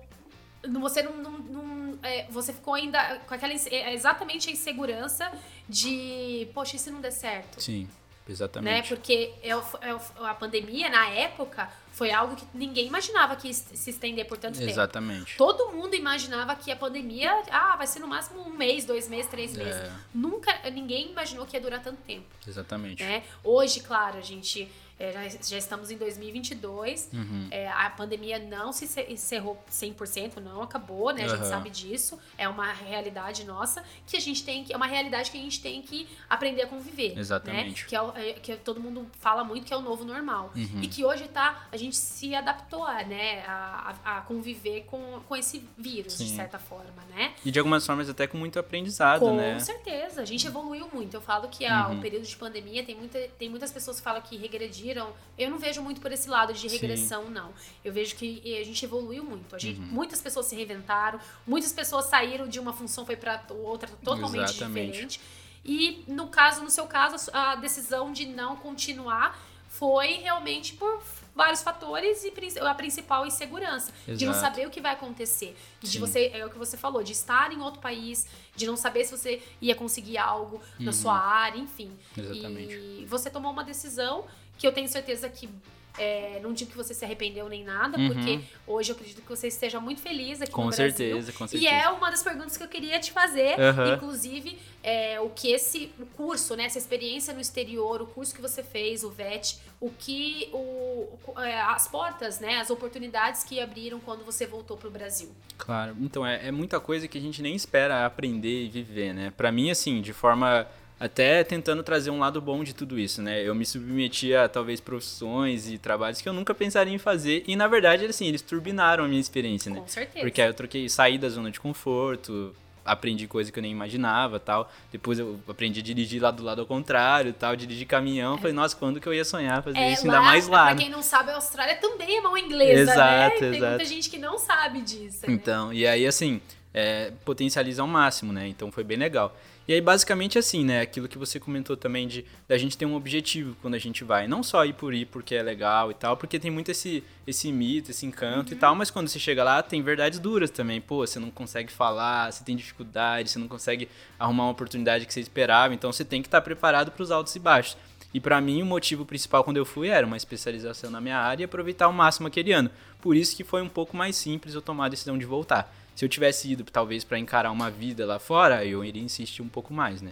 No, 0.68 0.80
você 0.80 1.02
não, 1.02 1.14
não, 1.14 1.32
não 1.32 2.00
é, 2.04 2.26
você 2.30 2.52
ficou 2.52 2.74
ainda 2.74 3.20
com 3.26 3.34
aquela 3.34 3.54
é, 3.54 3.94
exatamente 3.94 4.50
a 4.50 4.52
insegurança 4.52 5.32
de, 5.68 6.48
poxa, 6.54 6.76
e 6.76 6.80
se 6.80 6.92
não 6.92 7.00
der 7.00 7.12
certo? 7.12 7.62
Sim, 7.62 7.88
exatamente. 8.28 8.74
Né? 8.74 8.88
Porque 8.88 9.34
é, 9.42 9.50
é, 9.50 10.28
a 10.28 10.34
pandemia, 10.34 10.90
na 10.90 11.08
época, 11.10 11.70
foi 11.94 12.12
algo 12.12 12.36
que 12.36 12.46
ninguém 12.54 12.88
imaginava 12.88 13.36
que 13.38 13.48
ia 13.48 13.54
se 13.54 13.90
estender 13.90 14.26
por 14.26 14.38
tanto 14.38 14.62
exatamente. 14.62 14.68
tempo. 14.68 14.80
Exatamente. 14.80 15.38
Todo 15.38 15.72
mundo 15.72 15.96
imaginava 15.96 16.56
que 16.56 16.70
a 16.70 16.76
pandemia, 16.76 17.32
ah, 17.50 17.78
vai 17.78 17.88
ser 17.88 18.00
no 18.00 18.08
máximo 18.08 18.42
um 18.42 18.50
mês, 18.50 18.84
dois 18.84 19.08
meses, 19.08 19.32
três 19.32 19.56
meses. 19.56 19.82
É. 19.82 19.92
Nunca, 20.14 20.70
ninguém 20.72 21.12
imaginou 21.12 21.46
que 21.46 21.56
ia 21.56 21.62
durar 21.62 21.82
tanto 21.82 22.02
tempo. 22.02 22.26
Exatamente. 22.46 23.02
Né? 23.02 23.24
Hoje, 23.44 23.80
claro, 23.80 24.18
a 24.18 24.22
gente 24.22 24.70
é, 25.04 25.30
já, 25.30 25.38
já, 25.42 25.58
estamos 25.58 25.92
em 25.92 25.98
2022. 25.98 27.10
Uhum. 27.12 27.48
É, 27.52 27.68
a 27.70 27.90
pandemia 27.90 28.40
não 28.40 28.72
se 28.72 28.86
encerrou 29.10 29.62
100%, 29.70 30.38
não 30.38 30.62
acabou, 30.62 31.12
né? 31.12 31.26
A 31.26 31.28
gente 31.28 31.46
sabe 31.46 31.70
disso. 31.70 32.18
É 32.38 32.48
uma 32.48 32.72
realidade 32.72 33.44
nossa 33.44 33.84
que 34.08 34.16
a 34.16 34.22
gente 34.22 34.44
tem 34.46 34.64
que. 34.64 34.72
É 34.72 34.78
uma 34.78 34.88
realidade 34.88 35.30
que 35.30 35.38
a 35.38 35.42
gente 35.42 35.62
tem 35.62 35.82
que 35.82 36.08
aprender 36.30 36.62
a 36.62 36.68
conviver. 36.68 37.18
Exatamente. 37.18 37.84
Né? 37.84 37.90
Que, 37.90 37.96
é, 37.96 38.30
é, 38.30 38.34
que 38.34 38.56
todo 38.58 38.80
mundo 38.80 39.06
fala 39.20 39.44
muito 39.44 39.66
que 39.66 39.74
é 39.74 39.78
o 39.78 39.82
novo 39.82 40.06
normal. 40.06 40.52
Uhum. 40.56 40.82
E 40.82 40.88
que 40.88 41.04
hoje 41.04 41.28
tá. 41.28 41.68
A 41.70 41.76
gente 41.76 41.98
se 41.98 42.34
adaptou 42.34 42.86
a, 42.86 43.04
né, 43.04 43.44
a, 43.46 43.96
a 44.06 44.22
conviver 44.22 44.86
com, 44.86 45.22
com 45.28 45.36
esse 45.36 45.68
vírus, 45.78 46.14
Sim. 46.14 46.26
de 46.26 46.36
certa 46.36 46.58
forma, 46.58 47.04
né? 47.14 47.34
E 47.44 47.52
de 47.52 47.60
algumas 47.60 47.86
formas 47.86 48.10
até 48.10 48.26
com 48.26 48.38
muito 48.38 48.58
aprendizado, 48.58 49.20
com 49.20 49.36
né? 49.36 49.56
Com 49.56 49.60
certeza. 49.60 50.22
A 50.22 50.26
gente 50.26 50.48
evoluiu 50.48 50.88
muito. 50.94 51.14
Eu 51.14 51.22
falo 51.22 51.50
que 51.50 51.66
ah, 51.66 51.90
uhum. 51.90 51.98
o 51.98 52.02
período 52.02 52.26
de 52.26 52.36
pandemia 52.38 52.84
tem, 52.84 52.96
muita, 52.96 53.20
tem 53.38 53.50
muitas 53.50 53.72
pessoas 53.72 53.98
que 53.98 54.04
falam 54.04 54.22
que 54.22 54.38
regrediram 54.38 54.93
eu 55.38 55.50
não 55.50 55.58
vejo 55.58 55.82
muito 55.82 56.00
por 56.00 56.12
esse 56.12 56.30
lado 56.30 56.54
de 56.54 56.68
regressão, 56.68 57.26
Sim. 57.26 57.32
não. 57.32 57.54
Eu 57.84 57.92
vejo 57.92 58.16
que 58.16 58.42
a 58.60 58.64
gente 58.64 58.84
evoluiu 58.86 59.24
muito. 59.24 59.56
A 59.56 59.60
gente, 59.60 59.80
uhum. 59.80 59.88
Muitas 59.88 60.22
pessoas 60.22 60.46
se 60.46 60.56
reinventaram, 60.56 61.20
muitas 61.46 61.72
pessoas 61.72 62.06
saíram 62.06 62.48
de 62.48 62.60
uma 62.60 62.74
função 62.74 63.06
foi 63.06 63.16
para 63.16 63.44
outra 63.50 63.90
totalmente 64.04 64.52
Exatamente. 64.52 64.92
diferente. 64.92 65.22
E 65.66 66.04
no 66.08 66.28
caso, 66.28 66.62
no 66.62 66.70
seu 66.70 66.86
caso, 66.86 67.30
a 67.32 67.56
decisão 67.56 68.12
de 68.12 68.26
não 68.26 68.56
continuar 68.58 69.40
foi 69.70 70.14
realmente 70.16 70.74
por 70.74 71.02
vários 71.36 71.64
fatores 71.64 72.24
e 72.24 72.32
a 72.60 72.76
principal 72.76 73.26
insegurança 73.26 73.92
Exato. 74.08 74.18
de 74.18 74.26
não 74.26 74.34
saber 74.34 74.68
o 74.68 74.70
que 74.70 74.80
vai 74.80 74.94
acontecer 74.94 75.58
de 75.82 75.90
Sim. 75.90 76.00
você 76.00 76.32
é 76.34 76.46
o 76.46 76.50
que 76.50 76.58
você 76.58 76.78
falou 76.78 77.02
de 77.02 77.12
estar 77.12 77.52
em 77.52 77.60
outro 77.60 77.82
país 77.82 78.28
de 78.56 78.68
não 78.68 78.78
saber 78.78 79.04
se 79.04 79.18
você 79.18 79.42
ia 79.60 79.74
conseguir 79.74 80.20
algo 80.20 80.58
uhum. 80.58 80.86
na 80.86 80.94
sua 80.94 81.18
área 81.18 81.58
enfim 81.58 81.92
Exatamente. 82.16 82.76
e 82.76 83.06
você 83.10 83.32
tomou 83.32 83.52
uma 83.52 83.64
decisão 83.64 84.26
que 84.58 84.68
eu 84.68 84.72
tenho 84.72 84.88
certeza 84.88 85.30
que 85.30 85.50
é, 85.98 86.40
não 86.42 86.54
digo 86.54 86.72
que 86.72 86.78
você 86.78 86.94
se 86.94 87.06
arrependeu 87.06 87.48
nem 87.48 87.64
nada, 87.64 87.98
uhum. 87.98 88.12
porque 88.12 88.40
hoje 88.66 88.92
eu 88.92 88.96
acredito 88.96 89.22
que 89.22 89.30
você 89.30 89.48
esteja 89.48 89.80
muito 89.80 90.02
feliz 90.02 90.42
aqui 90.42 90.52
com 90.52 90.66
no 90.66 90.74
certeza, 90.74 91.14
Brasil. 91.14 91.34
Com 91.34 91.48
certeza, 91.48 91.64
E 91.64 91.68
é 91.68 91.88
uma 91.90 92.10
das 92.10 92.24
perguntas 92.24 92.58
que 92.58 92.64
eu 92.64 92.68
queria 92.68 93.00
te 93.00 93.12
fazer, 93.12 93.56
uhum. 93.60 93.94
inclusive, 93.94 94.58
é, 94.82 95.20
o 95.20 95.30
que 95.30 95.52
esse 95.52 95.92
o 96.00 96.06
curso, 96.06 96.56
né, 96.56 96.66
essa 96.66 96.80
experiência 96.80 97.34
no 97.34 97.40
exterior, 97.40 98.02
o 98.02 98.08
curso 98.08 98.34
que 98.34 98.42
você 98.42 98.64
fez, 98.64 99.04
o 99.04 99.12
VET, 99.12 99.60
o 99.80 99.92
que 99.92 100.50
o, 100.52 101.08
é, 101.40 101.62
as 101.62 101.88
portas, 101.88 102.40
né, 102.40 102.60
as 102.60 102.72
oportunidades 102.72 103.44
que 103.44 103.60
abriram 103.60 104.00
quando 104.00 104.26
você 104.26 104.48
voltou 104.48 104.76
para 104.76 104.88
o 104.88 104.92
Brasil. 104.92 105.30
Claro, 105.58 105.96
então 106.02 106.26
é, 106.26 106.48
é 106.48 106.52
muita 106.52 106.80
coisa 106.80 107.08
que 107.08 107.18
a 107.18 107.22
gente 107.22 107.42
nem 107.42 107.56
espera 107.56 108.06
aprender 108.06 108.66
e 108.66 108.70
viver, 108.70 109.14
né? 109.14 109.32
Para 109.36 109.52
mim, 109.52 109.70
assim, 109.70 110.02
de 110.02 110.12
forma 110.12 110.68
até 111.00 111.44
tentando 111.44 111.84
trazer 111.84 112.10
um 112.12 112.20
lado 112.20 112.40
bom 112.42 112.64
de 112.64 112.74
tudo 112.74 112.98
isso, 112.98 113.22
né? 113.22 113.42
Eu 113.42 113.54
me 113.54 113.66
submetia 113.66 114.44
a 114.46 114.50
talvez 114.50 114.80
profissões 114.80 115.70
e 115.70 115.78
trabalhos 115.78 116.22
que 116.22 116.30
eu 116.30 116.34
nunca 116.34 116.54
pensaria 116.54 116.94
em 116.94 116.98
fazer 116.98 117.44
e 117.48 117.56
na 117.56 117.68
verdade 117.68 118.06
assim, 118.06 118.28
eles 118.28 118.42
turbinaram 118.42 119.04
a 119.04 119.08
minha 119.08 119.20
experiência, 119.22 119.72
né? 119.72 119.80
Com 119.80 119.88
certeza. 119.88 120.26
Porque 120.26 120.42
aí 120.42 120.48
eu 120.48 120.54
troquei, 120.54 120.88
saí 120.88 121.18
da 121.18 121.28
zona 121.30 121.52
de 121.52 121.60
conforto, 121.60 122.56
aprendi 122.86 123.28
coisa 123.28 123.52
que 123.52 123.58
eu 123.60 123.62
nem 123.62 123.72
imaginava, 123.72 124.40
tal. 124.40 124.72
Depois 124.92 125.18
eu 125.20 125.40
aprendi 125.48 125.80
a 125.80 125.84
dirigir 125.84 126.22
lá 126.22 126.32
do 126.32 126.44
lado 126.44 126.62
ao 126.62 126.68
contrário, 126.68 127.34
tal, 127.34 127.56
dirigir 127.56 127.88
caminhão. 127.88 128.38
Falei, 128.38 128.54
nossa, 128.54 128.76
quando 128.76 129.00
que 129.00 129.08
eu 129.08 129.14
ia 129.14 129.24
sonhar 129.26 129.64
fazer 129.64 129.78
É, 129.80 129.94
isso 129.94 130.04
ainda 130.04 130.22
mais 130.22 130.48
lá? 130.48 130.66
Pra 130.66 130.76
né? 130.76 130.82
quem 130.82 130.90
não 130.90 131.02
sabe, 131.02 131.32
a 131.32 131.36
Austrália 131.36 131.76
também 131.76 132.18
é 132.18 132.22
mão 132.22 132.38
inglesa, 132.38 132.92
Exato, 132.94 133.00
né? 133.00 133.30
Tem 133.40 133.56
exato. 133.56 133.70
muita 133.70 133.86
gente 133.86 134.10
que 134.10 134.18
não 134.18 134.38
sabe 134.38 134.82
disso. 134.82 135.26
né? 135.28 135.34
Então, 135.34 135.74
e 135.74 135.88
aí 135.88 136.06
assim, 136.06 136.42
é, 136.74 137.12
potencializa 137.24 137.82
ao 137.82 137.88
máximo, 137.88 138.34
né? 138.34 138.48
Então 138.48 138.70
foi 138.72 138.84
bem 138.84 138.98
legal. 138.98 139.34
E 139.68 139.74
aí 139.74 139.80
basicamente 139.80 140.38
assim, 140.38 140.66
né? 140.66 140.82
Aquilo 140.82 141.08
que 141.08 141.18
você 141.18 141.40
comentou 141.40 141.78
também 141.78 142.08
de 142.08 142.26
da 142.48 142.58
gente 142.58 142.78
ter 142.78 142.86
um 142.86 142.96
objetivo 142.96 143.56
quando 143.62 143.76
a 143.76 143.80
gente 143.80 144.04
vai, 144.04 144.28
não 144.28 144.44
só 144.44 144.66
ir 144.66 144.74
por 144.74 144.94
ir 144.94 145.06
porque 145.06 145.36
é 145.36 145.42
legal 145.42 145.90
e 145.90 145.94
tal, 145.94 146.18
porque 146.18 146.38
tem 146.38 146.52
muito 146.52 146.70
esse 146.72 147.04
esse 147.26 147.52
mito, 147.52 147.92
esse 147.92 148.06
encanto 148.06 148.52
Uhum. 148.52 148.58
e 148.58 148.60
tal, 148.60 148.76
mas 148.76 148.92
quando 148.92 149.08
você 149.08 149.20
chega 149.20 149.44
lá 149.44 149.64
tem 149.64 149.82
verdades 149.82 150.20
duras 150.20 150.50
também. 150.50 150.82
Pô, 150.82 151.06
você 151.08 151.18
não 151.20 151.32
consegue 151.32 151.72
falar, 151.72 152.32
você 152.32 152.44
tem 152.44 152.56
dificuldade, 152.56 153.30
você 153.30 153.40
não 153.40 153.48
consegue 153.48 153.88
arrumar 154.20 154.44
uma 154.44 154.52
oportunidade 154.52 155.06
que 155.06 155.14
você 155.14 155.22
esperava, 155.22 155.74
então 155.74 155.92
você 155.92 156.04
tem 156.04 156.22
que 156.22 156.28
estar 156.28 156.42
preparado 156.42 156.92
para 156.92 157.04
os 157.04 157.12
altos 157.12 157.34
e 157.36 157.40
baixos. 157.40 157.78
E 158.14 158.20
para 158.20 158.40
mim 158.42 158.62
o 158.62 158.66
motivo 158.66 159.06
principal 159.06 159.44
quando 159.44 159.58
eu 159.58 159.66
fui 159.66 159.88
era 159.88 160.06
uma 160.06 160.18
especialização 160.18 160.92
na 160.92 161.00
minha 161.02 161.18
área 161.18 161.44
e 161.44 161.46
aproveitar 161.46 161.86
ao 161.86 161.94
máximo 161.94 162.28
aquele 162.28 162.52
ano. 162.52 162.70
Por 163.02 163.16
isso 163.16 163.36
que 163.36 163.44
foi 163.44 163.62
um 163.62 163.70
pouco 163.70 163.96
mais 163.98 164.16
simples 164.16 164.54
eu 164.54 164.62
tomar 164.62 164.86
a 164.86 164.90
decisão 164.90 165.18
de 165.18 165.26
voltar. 165.26 165.74
Se 165.96 166.04
eu 166.06 166.10
tivesse 166.10 166.52
ido 166.52 166.64
talvez 166.64 167.04
para 167.04 167.20
encarar 167.20 167.52
uma 167.52 167.70
vida 167.70 168.06
lá 168.06 168.20
fora, 168.20 168.66
eu 168.66 168.84
iria 168.84 169.02
insistir 169.02 169.42
um 169.42 169.48
pouco 169.48 169.74
mais, 169.74 170.02
né? 170.02 170.12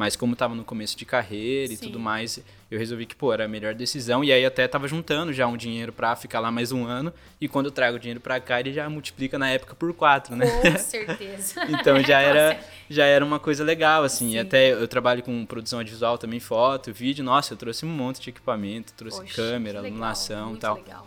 Mas 0.00 0.16
como 0.16 0.34
tava 0.34 0.54
no 0.54 0.64
começo 0.64 0.96
de 0.96 1.04
carreira 1.04 1.74
e 1.74 1.76
Sim. 1.76 1.84
tudo 1.84 2.00
mais, 2.00 2.42
eu 2.70 2.78
resolvi 2.78 3.04
que, 3.04 3.14
pô, 3.14 3.34
era 3.34 3.44
a 3.44 3.48
melhor 3.48 3.74
decisão. 3.74 4.24
E 4.24 4.32
aí 4.32 4.46
até 4.46 4.66
tava 4.66 4.88
juntando 4.88 5.30
já 5.30 5.46
um 5.46 5.58
dinheiro 5.58 5.92
pra 5.92 6.16
ficar 6.16 6.40
lá 6.40 6.50
mais 6.50 6.72
um 6.72 6.86
ano. 6.86 7.12
E 7.38 7.46
quando 7.46 7.66
eu 7.66 7.70
trago 7.70 7.98
o 7.98 8.00
dinheiro 8.00 8.18
pra 8.18 8.40
cá, 8.40 8.60
ele 8.60 8.72
já 8.72 8.88
multiplica 8.88 9.38
na 9.38 9.50
época 9.50 9.74
por 9.74 9.92
quatro, 9.92 10.34
né? 10.34 10.46
Com 10.46 10.78
certeza. 10.78 11.66
Então 11.68 12.02
já 12.02 12.18
era, 12.22 12.58
já 12.88 13.04
era 13.04 13.22
uma 13.22 13.38
coisa 13.38 13.62
legal, 13.62 14.02
assim. 14.02 14.30
Sim. 14.30 14.36
E 14.36 14.38
até 14.38 14.72
eu 14.72 14.88
trabalho 14.88 15.22
com 15.22 15.44
produção 15.44 15.80
audiovisual 15.80 16.16
também, 16.16 16.40
foto, 16.40 16.94
vídeo. 16.94 17.22
Nossa, 17.22 17.52
eu 17.52 17.58
trouxe 17.58 17.84
um 17.84 17.90
monte 17.90 18.22
de 18.22 18.30
equipamento, 18.30 18.94
trouxe 18.94 19.22
câmera, 19.26 19.80
iluminação 19.80 20.54
e 20.54 20.58
tal. 20.58 20.76
legal. 20.76 21.06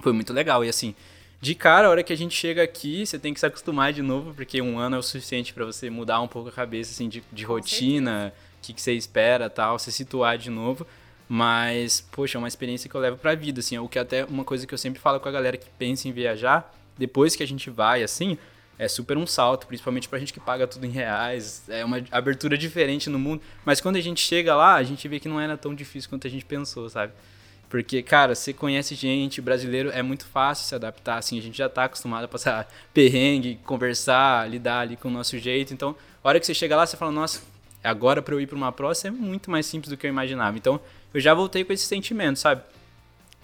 Foi 0.00 0.12
muito 0.12 0.32
legal. 0.32 0.64
E 0.64 0.68
assim, 0.68 0.94
de 1.40 1.54
cara, 1.54 1.86
a 1.86 1.90
hora 1.90 2.02
que 2.02 2.12
a 2.12 2.16
gente 2.16 2.34
chega 2.34 2.62
aqui, 2.62 3.06
você 3.06 3.18
tem 3.18 3.32
que 3.32 3.38
se 3.38 3.46
acostumar 3.46 3.92
de 3.92 4.02
novo, 4.02 4.34
porque 4.34 4.60
um 4.60 4.78
ano 4.78 4.96
é 4.96 4.98
o 4.98 5.02
suficiente 5.02 5.54
pra 5.54 5.64
você 5.64 5.88
mudar 5.88 6.20
um 6.20 6.26
pouco 6.26 6.48
a 6.48 6.52
cabeça, 6.52 6.90
assim, 6.90 7.08
de, 7.08 7.22
de 7.32 7.44
rotina, 7.44 8.32
o 8.58 8.60
que, 8.60 8.72
que 8.72 8.82
você 8.82 8.92
espera 8.92 9.48
tal, 9.48 9.78
se 9.78 9.92
situar 9.92 10.36
de 10.36 10.50
novo. 10.50 10.86
Mas, 11.28 12.00
poxa, 12.00 12.38
é 12.38 12.40
uma 12.40 12.48
experiência 12.48 12.90
que 12.90 12.94
eu 12.94 13.00
levo 13.00 13.18
pra 13.18 13.34
vida, 13.34 13.60
assim. 13.60 13.76
É 13.76 13.80
o 13.80 13.88
que 13.88 13.98
até 13.98 14.24
uma 14.24 14.44
coisa 14.44 14.66
que 14.66 14.74
eu 14.74 14.78
sempre 14.78 15.00
falo 15.00 15.20
com 15.20 15.28
a 15.28 15.32
galera 15.32 15.56
que 15.56 15.68
pensa 15.78 16.08
em 16.08 16.12
viajar, 16.12 16.74
depois 16.96 17.36
que 17.36 17.42
a 17.42 17.46
gente 17.46 17.70
vai, 17.70 18.02
assim, 18.02 18.36
é 18.76 18.88
super 18.88 19.16
um 19.16 19.26
salto, 19.26 19.66
principalmente 19.66 20.08
pra 20.08 20.18
gente 20.18 20.32
que 20.32 20.40
paga 20.40 20.66
tudo 20.66 20.86
em 20.86 20.90
reais. 20.90 21.62
É 21.68 21.84
uma 21.84 22.02
abertura 22.10 22.58
diferente 22.58 23.08
no 23.08 23.18
mundo. 23.18 23.42
Mas 23.64 23.80
quando 23.80 23.96
a 23.96 24.00
gente 24.00 24.20
chega 24.20 24.56
lá, 24.56 24.74
a 24.74 24.82
gente 24.82 25.06
vê 25.06 25.20
que 25.20 25.28
não 25.28 25.40
era 25.40 25.56
tão 25.56 25.74
difícil 25.74 26.10
quanto 26.10 26.26
a 26.26 26.30
gente 26.30 26.44
pensou, 26.44 26.88
sabe? 26.88 27.12
Porque, 27.68 28.02
cara, 28.02 28.34
você 28.34 28.52
conhece 28.52 28.94
gente, 28.94 29.42
brasileiro 29.42 29.90
é 29.90 30.02
muito 30.02 30.24
fácil 30.26 30.66
se 30.66 30.74
adaptar, 30.74 31.18
assim, 31.18 31.38
a 31.38 31.42
gente 31.42 31.58
já 31.58 31.68
tá 31.68 31.84
acostumado 31.84 32.24
a 32.24 32.28
passar 32.28 32.66
perrengue, 32.94 33.58
conversar, 33.64 34.48
lidar 34.48 34.80
ali 34.80 34.96
com 34.96 35.08
o 35.08 35.10
nosso 35.10 35.38
jeito. 35.38 35.74
Então, 35.74 35.94
a 36.24 36.28
hora 36.28 36.40
que 36.40 36.46
você 36.46 36.54
chega 36.54 36.74
lá, 36.74 36.86
você 36.86 36.96
fala, 36.96 37.12
nossa, 37.12 37.42
agora 37.84 38.22
pra 38.22 38.34
eu 38.34 38.40
ir 38.40 38.46
pra 38.46 38.56
uma 38.56 38.72
próxima 38.72 39.16
é 39.16 39.20
muito 39.20 39.50
mais 39.50 39.66
simples 39.66 39.90
do 39.90 39.96
que 39.96 40.06
eu 40.06 40.10
imaginava. 40.10 40.56
Então, 40.56 40.80
eu 41.12 41.20
já 41.20 41.34
voltei 41.34 41.62
com 41.62 41.72
esse 41.72 41.84
sentimento, 41.84 42.38
sabe? 42.38 42.62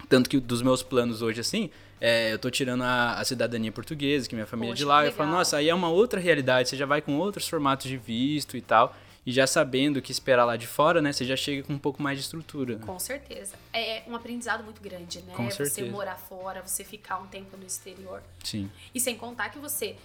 Tanto 0.09 0.29
que 0.29 0.41
dos 0.41 0.63
meus 0.63 0.83
planos 0.83 1.21
hoje, 1.21 1.41
assim, 1.41 1.71
é, 2.01 2.33
eu 2.33 2.39
tô 2.39 2.51
tirando 2.51 2.83
a, 2.83 3.15
a 3.15 3.25
cidadania 3.25 3.73
portuguesa, 3.73 4.29
que 4.29 4.35
minha 4.35 4.47
família 4.47 4.73
é 4.73 4.75
de 4.75 4.85
Poxa, 4.85 4.95
lá. 4.95 5.07
Eu 5.07 5.13
falo, 5.13 5.31
nossa, 5.31 5.59
aí 5.59 5.69
é 5.69 5.75
uma 5.75 5.89
outra 5.89 6.19
realidade, 6.19 6.69
você 6.69 6.77
já 6.77 6.87
vai 6.87 7.01
com 7.01 7.17
outros 7.19 7.47
formatos 7.49 7.89
de 7.89 7.97
visto 7.97 8.57
e 8.57 8.61
tal. 8.61 8.95
E 9.27 9.33
já 9.33 9.47
sabendo 9.47 9.97
o 9.99 10.03
que 10.03 10.13
esperar 10.13 10.45
lá 10.45 10.57
de 10.57 10.67
fora, 10.67 11.01
né? 11.01 11.13
Você 11.13 11.25
já 11.25 11.37
chega 11.37 11.63
com 11.63 11.73
um 11.73 11.79
pouco 11.79 12.03
mais 12.03 12.19
de 12.19 12.25
estrutura. 12.25 12.77
né? 12.77 12.85
Com 12.85 12.99
certeza. 12.99 13.57
É 13.73 14.03
um 14.07 14.15
aprendizado 14.15 14.63
muito 14.63 14.83
grande, 14.83 15.23
né? 15.23 15.33
Com 15.35 15.51
Você 15.51 15.65
certeza. 15.67 15.91
morar 15.91 16.17
fora, 16.17 16.61
você 16.61 16.85
ficar 16.85 17.19
um 17.19 17.27
tempo 17.27 17.57
no 17.57 17.67
exterior. 17.67 18.23
Sim. 18.43 18.71
E 18.95 19.01
sem 19.01 19.17
contar 19.17 19.49
que 19.49 19.59
você 19.59 19.97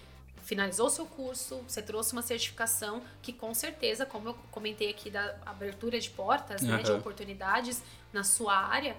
finalizou 0.43 0.87
o 0.87 0.89
seu 0.89 1.05
curso, 1.05 1.61
você 1.67 1.81
trouxe 1.81 2.13
uma 2.13 2.21
certificação 2.21 3.01
que 3.21 3.31
com 3.33 3.53
certeza, 3.53 4.05
como 4.05 4.29
eu 4.29 4.33
comentei 4.51 4.89
aqui 4.89 5.09
da 5.11 5.35
abertura 5.45 5.99
de 5.99 6.09
portas, 6.09 6.61
né, 6.61 6.81
de 6.81 6.91
oportunidades 6.91 7.83
na 8.11 8.23
sua 8.23 8.55
área, 8.55 8.95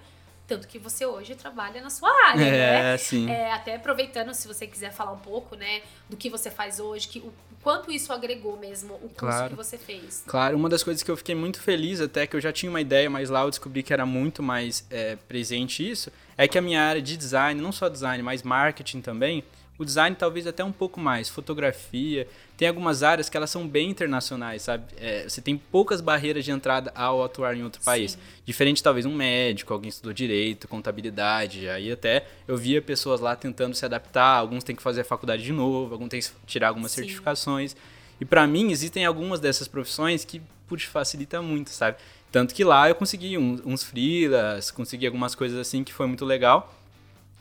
tanto 0.47 0.67
que 0.67 0.77
você 0.79 1.05
hoje 1.05 1.35
trabalha 1.35 1.81
na 1.81 1.89
sua 1.89 2.09
área, 2.29 2.39
né? 2.51 2.93
É, 2.93 2.97
sim. 2.97 3.29
É, 3.29 3.51
até 3.51 3.75
aproveitando, 3.75 4.33
se 4.33 4.47
você 4.47 4.67
quiser 4.67 4.93
falar 4.93 5.11
um 5.11 5.19
pouco, 5.19 5.55
né, 5.55 5.81
do 6.09 6.15
que 6.15 6.29
você 6.29 6.49
faz 6.51 6.79
hoje, 6.79 7.07
que, 7.07 7.19
o 7.19 7.33
quanto 7.61 7.91
isso 7.91 8.11
agregou 8.11 8.57
mesmo 8.57 8.95
o 8.95 8.99
curso 9.09 9.15
Claro. 9.17 9.49
que 9.51 9.55
você 9.55 9.77
fez. 9.77 10.23
Claro, 10.27 10.55
uma 10.57 10.67
das 10.69 10.83
coisas 10.83 11.03
que 11.03 11.11
eu 11.11 11.17
fiquei 11.17 11.35
muito 11.35 11.61
feliz, 11.61 12.01
até 12.01 12.25
que 12.27 12.35
eu 12.35 12.41
já 12.41 12.51
tinha 12.51 12.69
uma 12.69 12.81
ideia, 12.81 13.09
mas 13.09 13.29
lá 13.29 13.41
eu 13.43 13.49
descobri 13.49 13.83
que 13.83 13.93
era 13.93 14.05
muito 14.05 14.41
mais 14.43 14.85
é, 14.89 15.15
presente 15.27 15.89
isso, 15.89 16.11
é 16.37 16.47
que 16.47 16.57
a 16.57 16.61
minha 16.61 16.81
área 16.81 17.01
de 17.01 17.15
design, 17.17 17.61
não 17.61 17.71
só 17.71 17.87
design, 17.89 18.21
mas 18.23 18.43
marketing 18.43 19.01
também, 19.01 19.43
o 19.77 19.85
design 19.85 20.15
talvez 20.15 20.45
até 20.45 20.63
um 20.63 20.71
pouco 20.71 20.99
mais, 20.99 21.27
fotografia, 21.27 22.27
tem 22.55 22.67
algumas 22.67 23.01
áreas 23.01 23.29
que 23.29 23.35
elas 23.35 23.49
são 23.49 23.67
bem 23.67 23.89
internacionais, 23.89 24.61
sabe? 24.61 24.85
É, 24.97 25.27
você 25.27 25.41
tem 25.41 25.57
poucas 25.57 26.01
barreiras 26.01 26.45
de 26.45 26.51
entrada 26.51 26.91
ao 26.93 27.23
atuar 27.23 27.57
em 27.57 27.63
outro 27.63 27.81
país. 27.81 28.11
Sim. 28.11 28.19
Diferente 28.45 28.83
talvez 28.83 29.05
um 29.05 29.15
médico, 29.15 29.73
alguém 29.73 29.89
estudou 29.89 30.13
direito, 30.13 30.67
contabilidade, 30.67 31.67
aí 31.67 31.91
até 31.91 32.27
eu 32.47 32.55
via 32.55 32.81
pessoas 32.81 33.19
lá 33.19 33.35
tentando 33.35 33.75
se 33.75 33.83
adaptar, 33.83 34.37
alguns 34.37 34.63
têm 34.63 34.75
que 34.75 34.83
fazer 34.83 35.01
a 35.01 35.05
faculdade 35.05 35.43
de 35.43 35.51
novo, 35.51 35.93
alguns 35.93 36.09
têm 36.09 36.19
que 36.19 36.29
tirar 36.45 36.67
algumas 36.67 36.91
Sim. 36.91 37.01
certificações. 37.01 37.75
E 38.19 38.25
pra 38.25 38.45
mim 38.45 38.71
existem 38.71 39.03
algumas 39.03 39.39
dessas 39.39 39.67
profissões 39.67 40.23
que 40.23 40.39
putz, 40.67 40.83
facilita 40.83 41.41
muito, 41.41 41.69
sabe? 41.69 41.97
Tanto 42.31 42.55
que 42.55 42.63
lá 42.63 42.87
eu 42.87 42.95
consegui 42.95 43.37
uns, 43.37 43.61
uns 43.65 43.83
freelas, 43.83 44.71
consegui 44.71 45.05
algumas 45.05 45.35
coisas 45.35 45.59
assim 45.59 45.83
que 45.83 45.91
foi 45.91 46.07
muito 46.07 46.23
legal. 46.23 46.73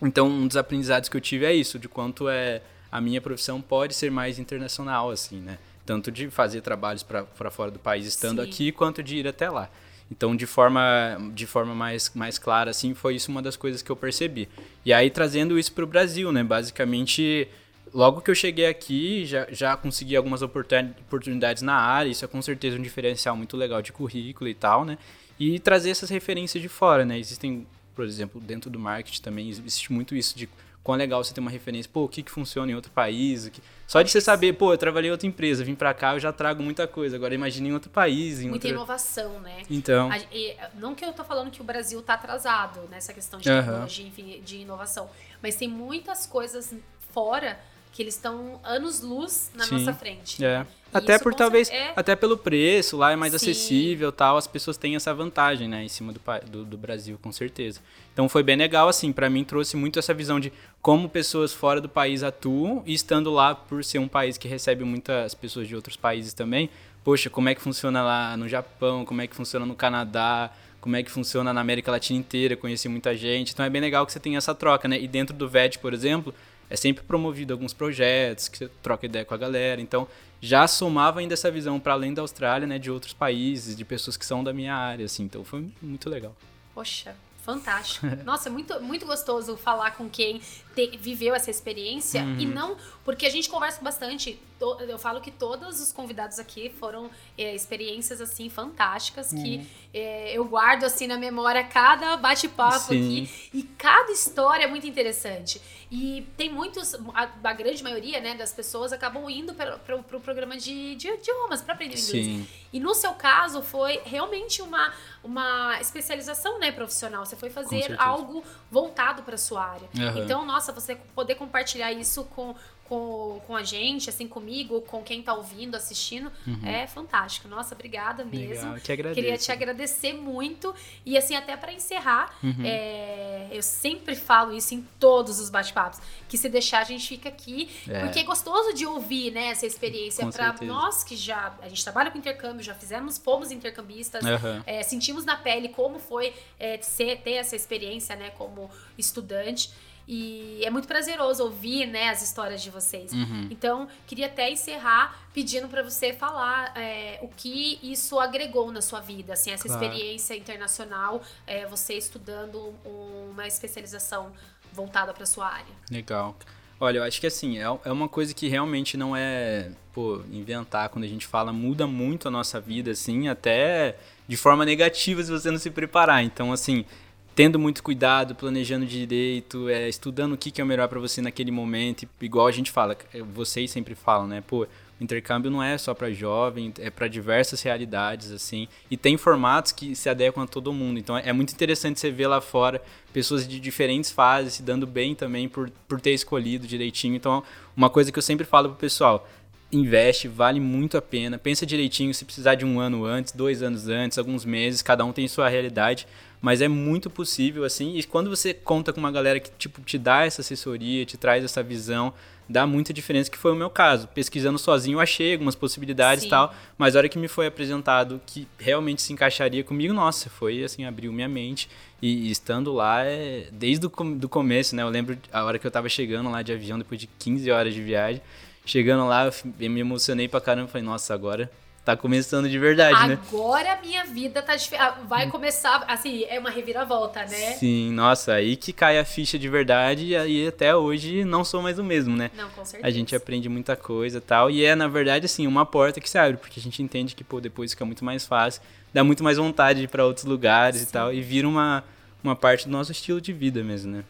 Então, 0.02 0.28
um 0.28 0.46
dos 0.46 0.56
aprendizados 0.56 1.08
que 1.08 1.16
eu 1.16 1.20
tive 1.20 1.44
é 1.44 1.54
isso, 1.54 1.78
de 1.78 1.88
quanto 1.88 2.28
é 2.28 2.62
a 2.90 3.00
minha 3.00 3.20
profissão 3.20 3.60
pode 3.60 3.94
ser 3.94 4.10
mais 4.10 4.38
internacional, 4.38 5.10
assim, 5.10 5.40
né? 5.40 5.58
Tanto 5.84 6.10
de 6.10 6.28
fazer 6.30 6.60
trabalhos 6.60 7.02
para 7.02 7.50
fora 7.50 7.70
do 7.70 7.78
país 7.78 8.06
estando 8.06 8.42
Sim. 8.42 8.48
aqui, 8.48 8.72
quanto 8.72 9.02
de 9.02 9.16
ir 9.16 9.28
até 9.28 9.50
lá. 9.50 9.68
Então, 10.10 10.34
de 10.34 10.46
forma, 10.46 11.16
de 11.34 11.46
forma 11.46 11.74
mais, 11.74 12.10
mais 12.14 12.38
clara, 12.38 12.70
assim, 12.70 12.94
foi 12.94 13.14
isso 13.14 13.30
uma 13.30 13.40
das 13.40 13.56
coisas 13.56 13.80
que 13.80 13.90
eu 13.90 13.96
percebi. 13.96 14.48
E 14.84 14.92
aí, 14.92 15.08
trazendo 15.08 15.58
isso 15.58 15.72
para 15.72 15.84
o 15.84 15.86
Brasil, 15.86 16.32
né? 16.32 16.42
Basicamente, 16.42 17.46
logo 17.94 18.20
que 18.20 18.30
eu 18.30 18.34
cheguei 18.34 18.66
aqui, 18.66 19.24
já, 19.24 19.46
já 19.50 19.76
consegui 19.76 20.16
algumas 20.16 20.42
oportun- 20.42 20.90
oportunidades 21.06 21.62
na 21.62 21.74
área. 21.74 22.10
Isso 22.10 22.24
é 22.24 22.28
com 22.28 22.42
certeza 22.42 22.76
um 22.76 22.82
diferencial 22.82 23.36
muito 23.36 23.56
legal 23.56 23.80
de 23.82 23.92
currículo 23.92 24.48
e 24.50 24.54
tal, 24.54 24.84
né? 24.84 24.98
E 25.38 25.58
trazer 25.60 25.90
essas 25.90 26.10
referências 26.10 26.60
de 26.60 26.68
fora, 26.68 27.04
né? 27.04 27.16
Existem, 27.18 27.66
por 28.00 28.06
exemplo, 28.06 28.40
dentro 28.40 28.70
do 28.70 28.78
marketing 28.78 29.20
também, 29.20 29.50
existe 29.50 29.92
muito 29.92 30.16
isso 30.16 30.34
de 30.36 30.48
quão 30.82 30.96
legal 30.96 31.22
você 31.22 31.34
ter 31.34 31.40
uma 31.40 31.50
referência, 31.50 31.90
pô, 31.92 32.04
o 32.04 32.08
que, 32.08 32.22
que 32.22 32.30
funciona 32.30 32.72
em 32.72 32.74
outro 32.74 32.90
país, 32.90 33.44
o 33.44 33.50
que... 33.50 33.60
só 33.86 34.00
de 34.00 34.10
você 34.10 34.22
saber, 34.22 34.54
pô, 34.54 34.72
eu 34.72 34.78
trabalhei 34.78 35.10
em 35.10 35.12
outra 35.12 35.26
empresa, 35.26 35.62
vim 35.62 35.74
pra 35.74 35.92
cá, 35.92 36.14
eu 36.14 36.18
já 36.18 36.32
trago 36.32 36.62
muita 36.62 36.88
coisa, 36.88 37.16
agora 37.16 37.34
imagine 37.34 37.68
em 37.68 37.72
outro 37.74 37.90
país, 37.90 38.40
em 38.40 38.48
Muita 38.48 38.54
outra... 38.66 38.70
inovação, 38.70 39.38
né? 39.40 39.64
Então, 39.68 40.10
A- 40.10 40.16
e, 40.32 40.56
não 40.76 40.94
que 40.94 41.04
eu 41.04 41.12
tô 41.12 41.22
falando 41.22 41.50
que 41.50 41.60
o 41.60 41.64
Brasil 41.64 42.00
tá 42.00 42.14
atrasado 42.14 42.80
nessa 42.90 43.12
questão 43.12 43.38
de 43.38 43.44
tecnologia, 43.50 44.06
enfim, 44.06 44.40
de 44.42 44.56
inovação, 44.56 45.10
mas 45.42 45.56
tem 45.56 45.68
muitas 45.68 46.24
coisas 46.24 46.74
fora 47.12 47.60
que 47.92 48.03
eles 48.03 48.14
estão 48.14 48.61
anos-luz 48.62 49.50
na 49.55 49.64
Sim. 49.64 49.79
nossa 49.79 49.92
frente. 49.92 50.44
é. 50.44 50.66
E 50.92 50.96
Até 50.96 51.18
por 51.18 51.33
talvez, 51.35 51.70
é, 51.70 51.92
até 51.94 52.16
pelo 52.16 52.37
preço, 52.37 52.96
lá 52.96 53.12
é 53.12 53.16
mais 53.16 53.33
Sim. 53.33 53.37
acessível 53.37 54.11
tal, 54.11 54.37
as 54.37 54.48
pessoas 54.48 54.76
têm 54.76 54.96
essa 54.96 55.14
vantagem, 55.14 55.68
né, 55.68 55.85
em 55.85 55.88
cima 55.88 56.12
do, 56.12 56.20
do, 56.50 56.64
do 56.64 56.76
Brasil, 56.76 57.16
com 57.22 57.31
certeza. 57.31 57.81
Então 58.12 58.29
foi 58.29 58.42
bem 58.42 58.57
legal, 58.57 58.88
assim, 58.88 59.12
pra 59.12 59.31
mim 59.31 59.44
trouxe 59.44 59.76
muito 59.76 60.00
essa 60.00 60.12
visão 60.12 60.40
de 60.40 60.53
como 60.83 61.09
pessoas 61.09 61.53
fora 61.53 61.81
do 61.81 61.88
país 61.88 62.24
atuam 62.24 62.83
e 62.85 62.92
estando 62.92 63.31
lá 63.31 63.55
por 63.55 63.85
ser 63.85 63.98
um 63.98 64.09
país 64.09 64.37
que 64.37 64.48
recebe 64.48 64.83
muitas 64.83 65.33
pessoas 65.33 65.68
de 65.68 65.76
outros 65.76 65.96
países 65.96 66.33
também, 66.33 66.68
poxa, 67.05 67.31
como 67.31 67.48
é 67.48 67.55
que 67.55 67.61
funciona 67.61 68.03
lá 68.03 68.37
no 68.37 68.48
Japão, 68.48 69.05
como 69.05 69.20
é 69.22 69.29
que 69.29 69.37
funciona 69.37 69.64
no 69.64 69.76
Canadá, 69.76 70.50
como 70.81 70.96
é 70.96 71.03
que 71.03 71.11
funciona 71.11 71.53
na 71.53 71.61
América 71.61 71.90
Latina 71.90 72.18
inteira, 72.18 72.57
conheci 72.57 72.88
muita 72.88 73.14
gente, 73.16 73.53
então 73.53 73.64
é 73.64 73.70
bem 73.70 73.81
legal 73.81 74.05
que 74.05 74.12
você 74.12 74.18
tem 74.18 74.37
essa 74.37 74.55
troca, 74.55 74.88
né, 74.88 74.98
e 74.98 75.07
dentro 75.07 75.37
do 75.37 75.48
VET, 75.48 75.79
por 75.79 75.94
exemplo, 75.94 76.35
é 76.70 76.76
sempre 76.76 77.04
promovido 77.04 77.52
alguns 77.52 77.74
projetos, 77.74 78.48
que 78.48 78.56
você 78.56 78.70
troca 78.83 79.04
ideia 79.04 79.24
com 79.24 79.35
a 79.35 79.37
galera, 79.37 79.80
então 79.80 80.09
já 80.40 80.66
somava 80.66 81.20
ainda 81.20 81.35
essa 81.35 81.50
visão 81.50 81.78
para 81.78 81.92
além 81.92 82.14
da 82.14 82.22
Austrália, 82.22 82.66
né, 82.66 82.78
de 82.78 82.90
outros 82.90 83.12
países, 83.12 83.76
de 83.76 83.85
pessoas 83.85 84.16
que 84.16 84.24
são 84.24 84.42
da 84.42 84.52
minha 84.52 84.74
área, 84.74 85.04
assim, 85.04 85.24
então 85.24 85.44
foi 85.44 85.68
muito 85.83 86.09
legal. 86.09 86.35
Poxa, 86.72 87.14
Fantástico. 87.42 88.06
Nossa, 88.24 88.50
muito, 88.50 88.80
muito 88.80 89.06
gostoso 89.06 89.56
falar 89.56 89.92
com 89.92 90.09
quem 90.09 90.40
te, 90.74 90.96
viveu 90.96 91.35
essa 91.35 91.50
experiência 91.50 92.22
uhum. 92.22 92.38
e 92.38 92.46
não. 92.46 92.76
Porque 93.04 93.26
a 93.26 93.30
gente 93.30 93.48
conversa 93.48 93.83
bastante. 93.83 94.40
Eu 94.87 94.98
falo 94.98 95.20
que 95.20 95.30
todos 95.30 95.80
os 95.80 95.90
convidados 95.90 96.38
aqui 96.38 96.70
foram 96.78 97.11
é, 97.37 97.54
experiências 97.54 98.20
assim 98.20 98.50
fantásticas 98.50 99.33
uhum. 99.33 99.42
que 99.42 99.66
é, 99.92 100.37
eu 100.37 100.44
guardo 100.44 100.85
assim 100.85 101.06
na 101.06 101.16
memória 101.16 101.64
cada 101.64 102.16
bate-papo 102.18 102.92
aqui 102.92 103.28
e 103.54 103.62
cada 103.62 104.12
história 104.12 104.64
é 104.64 104.66
muito 104.66 104.87
interessante. 104.87 105.61
E 105.90 106.24
tem 106.37 106.52
muitos, 106.52 106.94
a, 107.14 107.28
a 107.42 107.52
grande 107.52 107.83
maioria 107.83 108.20
né, 108.20 108.35
das 108.35 108.52
pessoas 108.52 108.92
acabam 108.92 109.28
indo 109.28 109.54
para 109.54 109.96
o 109.96 110.02
pro 110.04 110.20
programa 110.20 110.56
de, 110.56 110.94
de 110.94 111.09
idiomas 111.09 111.62
para 111.62 111.74
aprender 111.74 111.98
inglês. 111.98 112.26
Sim. 112.26 112.46
E 112.72 112.78
no 112.78 112.94
seu 112.94 113.12
caso 113.14 113.61
foi 113.62 114.00
realmente 114.04 114.62
uma, 114.62 114.92
uma 115.24 115.80
especialização 115.80 116.61
né, 116.61 116.70
profissional. 116.70 117.26
Você 117.26 117.35
foi 117.35 117.50
fazer 117.50 117.96
algo 117.98 118.44
voltado 118.70 119.22
para 119.24 119.37
sua 119.37 119.64
área. 119.64 119.88
Uhum. 119.96 120.22
Então, 120.22 120.46
nossa, 120.46 120.60
você 120.73 120.96
poder 121.14 121.35
compartilhar 121.35 121.92
isso 121.92 122.25
com, 122.25 122.55
com, 122.90 123.40
com 123.46 123.55
a 123.55 123.62
gente, 123.62 124.11
assim, 124.11 124.27
comigo, 124.27 124.81
com 124.83 125.01
quem 125.03 125.23
tá 125.23 125.33
ouvindo, 125.33 125.77
assistindo, 125.77 126.31
uhum. 126.44 126.66
é 126.66 126.88
fantástico. 126.88 127.46
Nossa, 127.46 127.73
obrigada 127.73 128.25
mesmo. 128.25 128.64
Legal, 128.64 128.81
te 128.81 128.92
agradeço. 128.92 129.14
Queria 129.14 129.38
te 129.38 129.53
agradecer 129.53 130.12
muito. 130.12 130.75
E 131.07 131.16
assim, 131.16 131.37
até 131.37 131.57
para 131.57 131.73
encerrar, 131.73 132.37
uhum. 132.42 132.64
é, 132.64 133.46
eu 133.53 133.62
sempre 133.62 134.16
falo 134.16 134.53
isso 134.53 134.75
em 134.75 134.83
todos 134.99 135.38
os 135.38 135.49
bate-papos, 135.49 136.01
que 136.29 136.37
se 136.37 136.49
deixar 136.49 136.81
a 136.81 136.85
gente 136.85 137.07
fica 137.07 137.29
aqui, 137.29 137.70
é. 137.88 138.01
porque 138.01 138.18
é 138.18 138.25
gostoso 138.25 138.75
de 138.75 138.85
ouvir, 138.85 139.31
né, 139.31 139.46
essa 139.46 139.66
experiência 139.66 140.27
para 140.27 140.55
nós 140.62 141.05
que 141.05 141.14
já, 141.14 141.57
a 141.62 141.68
gente 141.68 141.85
trabalha 141.85 142.11
com 142.11 142.18
intercâmbio, 142.18 142.62
já 142.62 142.75
fizemos, 142.75 143.18
fomos 143.18 143.53
intercambistas, 143.53 144.25
uhum. 144.25 144.62
é, 144.66 144.83
sentimos 144.83 145.25
na 145.25 145.37
pele 145.37 145.68
como 145.68 145.99
foi 145.99 146.35
é, 146.59 146.81
ser, 146.83 147.20
ter 147.20 147.35
essa 147.35 147.55
experiência, 147.55 148.16
né, 148.16 148.31
como 148.31 148.68
estudante. 148.99 149.70
E 150.12 150.64
é 150.64 150.70
muito 150.70 150.88
prazeroso 150.88 151.44
ouvir, 151.44 151.87
né, 151.87 152.09
as 152.09 152.20
histórias 152.20 152.61
de 152.61 152.68
vocês. 152.68 153.12
Uhum. 153.12 153.46
Então, 153.49 153.87
queria 154.09 154.27
até 154.27 154.51
encerrar 154.51 155.16
pedindo 155.33 155.68
para 155.68 155.85
você 155.85 156.12
falar 156.12 156.77
é, 156.77 157.20
o 157.23 157.29
que 157.29 157.79
isso 157.81 158.18
agregou 158.18 158.73
na 158.73 158.83
sua 158.83 158.99
vida, 158.99 159.35
assim, 159.35 159.53
essa 159.53 159.68
claro. 159.68 159.85
experiência 159.85 160.37
internacional, 160.37 161.23
é, 161.46 161.64
você 161.64 161.94
estudando 161.94 162.75
uma 162.85 163.46
especialização 163.46 164.33
voltada 164.73 165.14
para 165.14 165.25
sua 165.25 165.46
área. 165.46 165.73
Legal. 165.88 166.35
Olha, 166.81 166.99
eu 166.99 167.05
acho 167.05 167.20
que 167.20 167.29
assim, 167.29 167.61
é, 167.61 167.62
é 167.62 167.92
uma 167.92 168.09
coisa 168.09 168.35
que 168.35 168.49
realmente 168.49 168.96
não 168.96 169.14
é, 169.14 169.70
pô, 169.92 170.23
inventar 170.33 170.88
quando 170.88 171.05
a 171.05 171.09
gente 171.09 171.25
fala, 171.25 171.53
muda 171.53 171.87
muito 171.87 172.27
a 172.27 172.33
nossa 172.33 172.61
vida, 172.61 172.90
assim, 172.90 173.29
até 173.29 173.96
de 174.27 174.37
forma 174.37 174.64
negativa 174.64 175.23
se 175.23 175.31
você 175.31 175.53
não 175.53 175.59
se 175.59 175.70
preparar. 175.70 176.25
Então, 176.25 176.53
assim, 176.53 176.85
tendo 177.34 177.58
muito 177.58 177.82
cuidado, 177.82 178.34
planejando 178.34 178.84
direito, 178.86 179.68
é, 179.68 179.88
estudando 179.88 180.32
o 180.32 180.36
que, 180.36 180.50
que 180.50 180.60
é 180.60 180.64
o 180.64 180.66
melhor 180.66 180.88
para 180.88 181.00
você 181.00 181.22
naquele 181.22 181.50
momento, 181.50 182.06
igual 182.20 182.46
a 182.46 182.52
gente 182.52 182.70
fala, 182.70 182.96
é, 183.14 183.22
vocês 183.22 183.70
sempre 183.70 183.94
falam, 183.94 184.26
né? 184.26 184.42
Pô, 184.46 184.66
intercâmbio 185.00 185.50
não 185.50 185.62
é 185.62 185.78
só 185.78 185.94
para 185.94 186.10
jovem, 186.12 186.72
é 186.78 186.90
para 186.90 187.08
diversas 187.08 187.62
realidades, 187.62 188.30
assim, 188.30 188.68
e 188.90 188.96
tem 188.96 189.16
formatos 189.16 189.72
que 189.72 189.94
se 189.94 190.08
adequam 190.08 190.42
a 190.42 190.46
todo 190.46 190.72
mundo. 190.72 190.98
Então 190.98 191.16
é 191.16 191.32
muito 191.32 191.52
interessante 191.52 191.98
você 191.98 192.10
ver 192.10 192.26
lá 192.26 192.40
fora 192.40 192.82
pessoas 193.12 193.48
de 193.48 193.58
diferentes 193.58 194.10
fases 194.10 194.54
se 194.54 194.62
dando 194.62 194.86
bem 194.86 195.14
também 195.14 195.48
por, 195.48 195.70
por 195.88 196.00
ter 196.00 196.12
escolhido 196.12 196.66
direitinho. 196.66 197.16
Então, 197.16 197.42
uma 197.76 197.88
coisa 197.88 198.12
que 198.12 198.18
eu 198.18 198.22
sempre 198.22 198.44
falo 198.44 198.68
pro 198.68 198.78
pessoal, 198.78 199.26
investe, 199.72 200.28
vale 200.28 200.61
muito 200.61 200.96
a 200.96 201.02
pena. 201.02 201.38
Pensa 201.38 201.64
direitinho 201.66 202.12
se 202.12 202.24
precisar 202.24 202.54
de 202.54 202.64
um 202.64 202.80
ano 202.80 203.04
antes, 203.04 203.33
dois 203.33 203.62
anos 203.62 203.88
antes, 203.88 204.18
alguns 204.18 204.44
meses, 204.44 204.83
cada 204.83 205.04
um 205.04 205.12
tem 205.12 205.28
sua 205.28 205.48
realidade 205.48 206.06
mas 206.40 206.62
é 206.62 206.68
muito 206.68 207.11
possível 207.11 207.64
assim. 207.64 207.96
E 207.96 208.02
quando 208.02 208.30
você 208.30 208.54
conta 208.54 208.92
com 208.92 209.00
uma 209.00 209.12
galera 209.12 209.38
que 209.38 209.50
tipo 209.59 209.80
te 209.83 209.98
dá 209.98 210.24
essa 210.24 210.40
assessoria, 210.40 211.04
te 211.04 211.16
traz 211.16 211.44
essa 211.44 211.62
visão, 211.62 212.14
dá 212.48 212.66
muita 212.66 212.92
diferença, 212.92 213.30
que 213.30 213.37
foi 213.37 213.52
o 213.52 213.56
meu 213.56 213.68
caso. 213.68 214.09
Pesquisando 214.09 214.59
sozinho, 214.59 214.96
eu 214.96 215.00
achei 215.00 215.35
algumas 215.35 215.54
possibilidades 215.54 216.24
e 216.24 216.28
tal, 216.28 216.54
mas 216.78 216.96
a 216.96 217.00
hora 217.00 217.09
que 217.09 217.18
me 217.18 217.28
foi 217.28 217.46
apresentado 217.46 218.20
que 218.24 218.48
realmente 218.59 219.02
se 219.02 219.12
encaixaria 219.12 219.62
comigo, 219.62 219.92
nossa, 219.92 220.30
foi 220.30 220.64
assim, 220.64 220.85
abriu 220.85 221.12
minha 221.12 221.28
mente. 221.28 221.68
E, 222.00 222.28
e 222.28 222.30
estando 222.30 222.72
lá, 222.72 223.04
é, 223.04 223.48
desde 223.52 223.87
o 223.87 223.90
do 223.90 224.28
começo, 224.28 224.74
né? 224.74 224.83
Eu 224.83 224.88
lembro 224.88 225.18
a 225.30 225.44
hora 225.44 225.59
que 225.59 225.66
eu 225.66 225.70
tava 225.70 225.88
chegando 225.88 226.30
lá 226.30 226.40
de 226.40 226.50
avião, 226.50 226.78
depois 226.78 226.98
de 226.98 227.06
15 227.06 227.50
horas 227.50 227.74
de 227.74 227.83
viagem, 227.83 228.22
chegando 228.70 229.06
lá, 229.06 229.26
eu 229.26 229.70
me 229.70 229.80
emocionei 229.80 230.28
pra 230.28 230.40
caramba, 230.40 230.68
falei, 230.68 230.87
nossa, 230.87 231.12
agora 231.12 231.50
tá 231.85 231.96
começando 231.96 232.48
de 232.48 232.59
verdade, 232.59 232.94
Agora 232.94 233.09
né? 233.09 233.18
Agora 233.28 233.72
a 233.72 233.80
minha 233.80 234.04
vida 234.04 234.42
tá 234.42 234.54
ah, 234.78 234.98
vai 235.09 235.26
hum. 235.26 235.30
começar, 235.30 235.83
assim, 235.88 236.24
é 236.28 236.38
uma 236.38 236.50
reviravolta, 236.50 237.20
né? 237.20 237.54
Sim, 237.54 237.90
nossa, 237.92 238.35
aí 238.35 238.54
que 238.54 238.72
cai 238.72 238.98
a 238.98 239.04
ficha 239.04 239.38
de 239.38 239.48
verdade 239.48 240.06
e 240.06 240.16
aí 240.16 240.46
até 240.46 240.76
hoje 240.76 241.24
não 241.24 241.42
sou 241.42 241.62
mais 241.62 241.78
o 241.78 241.85
mesmo, 241.85 242.14
né? 242.16 242.30
Não, 242.37 242.48
com 242.50 242.64
certeza. 242.64 242.87
A 242.87 242.90
gente 242.90 243.16
aprende 243.16 243.48
muita 243.48 243.74
coisa 243.74 244.18
e 244.18 244.20
tal, 244.20 244.50
e 244.50 244.64
é 244.64 244.74
na 244.74 244.88
verdade 244.88 245.24
assim, 245.26 245.46
uma 245.46 245.66
porta 245.66 246.00
que 246.00 246.09
se 246.09 246.18
abre, 246.18 246.37
porque 246.37 246.61
a 246.61 246.62
gente 246.62 246.83
entende 246.83 247.14
que 247.14 247.24
pô, 247.24 247.40
depois 247.40 247.72
fica 247.72 247.85
muito 247.85 248.04
mais 248.04 248.26
fácil, 248.26 248.62
dá 248.92 249.02
muito 249.02 249.24
mais 249.24 249.38
vontade 249.38 249.80
de 249.80 249.85
ir 249.87 249.88
para 249.88 250.04
outros 250.04 250.26
lugares 250.26 250.80
Sim. 250.80 250.87
e 250.87 250.92
tal, 250.92 251.12
e 251.12 251.20
vira 251.20 251.48
uma 251.48 251.83
uma 252.22 252.37
parte 252.37 252.66
do 252.66 252.70
nosso 252.70 252.92
estilo 252.92 253.20
de 253.20 253.33
vida 253.33 253.64
mesmo, 253.64 253.90
né? 253.90 254.04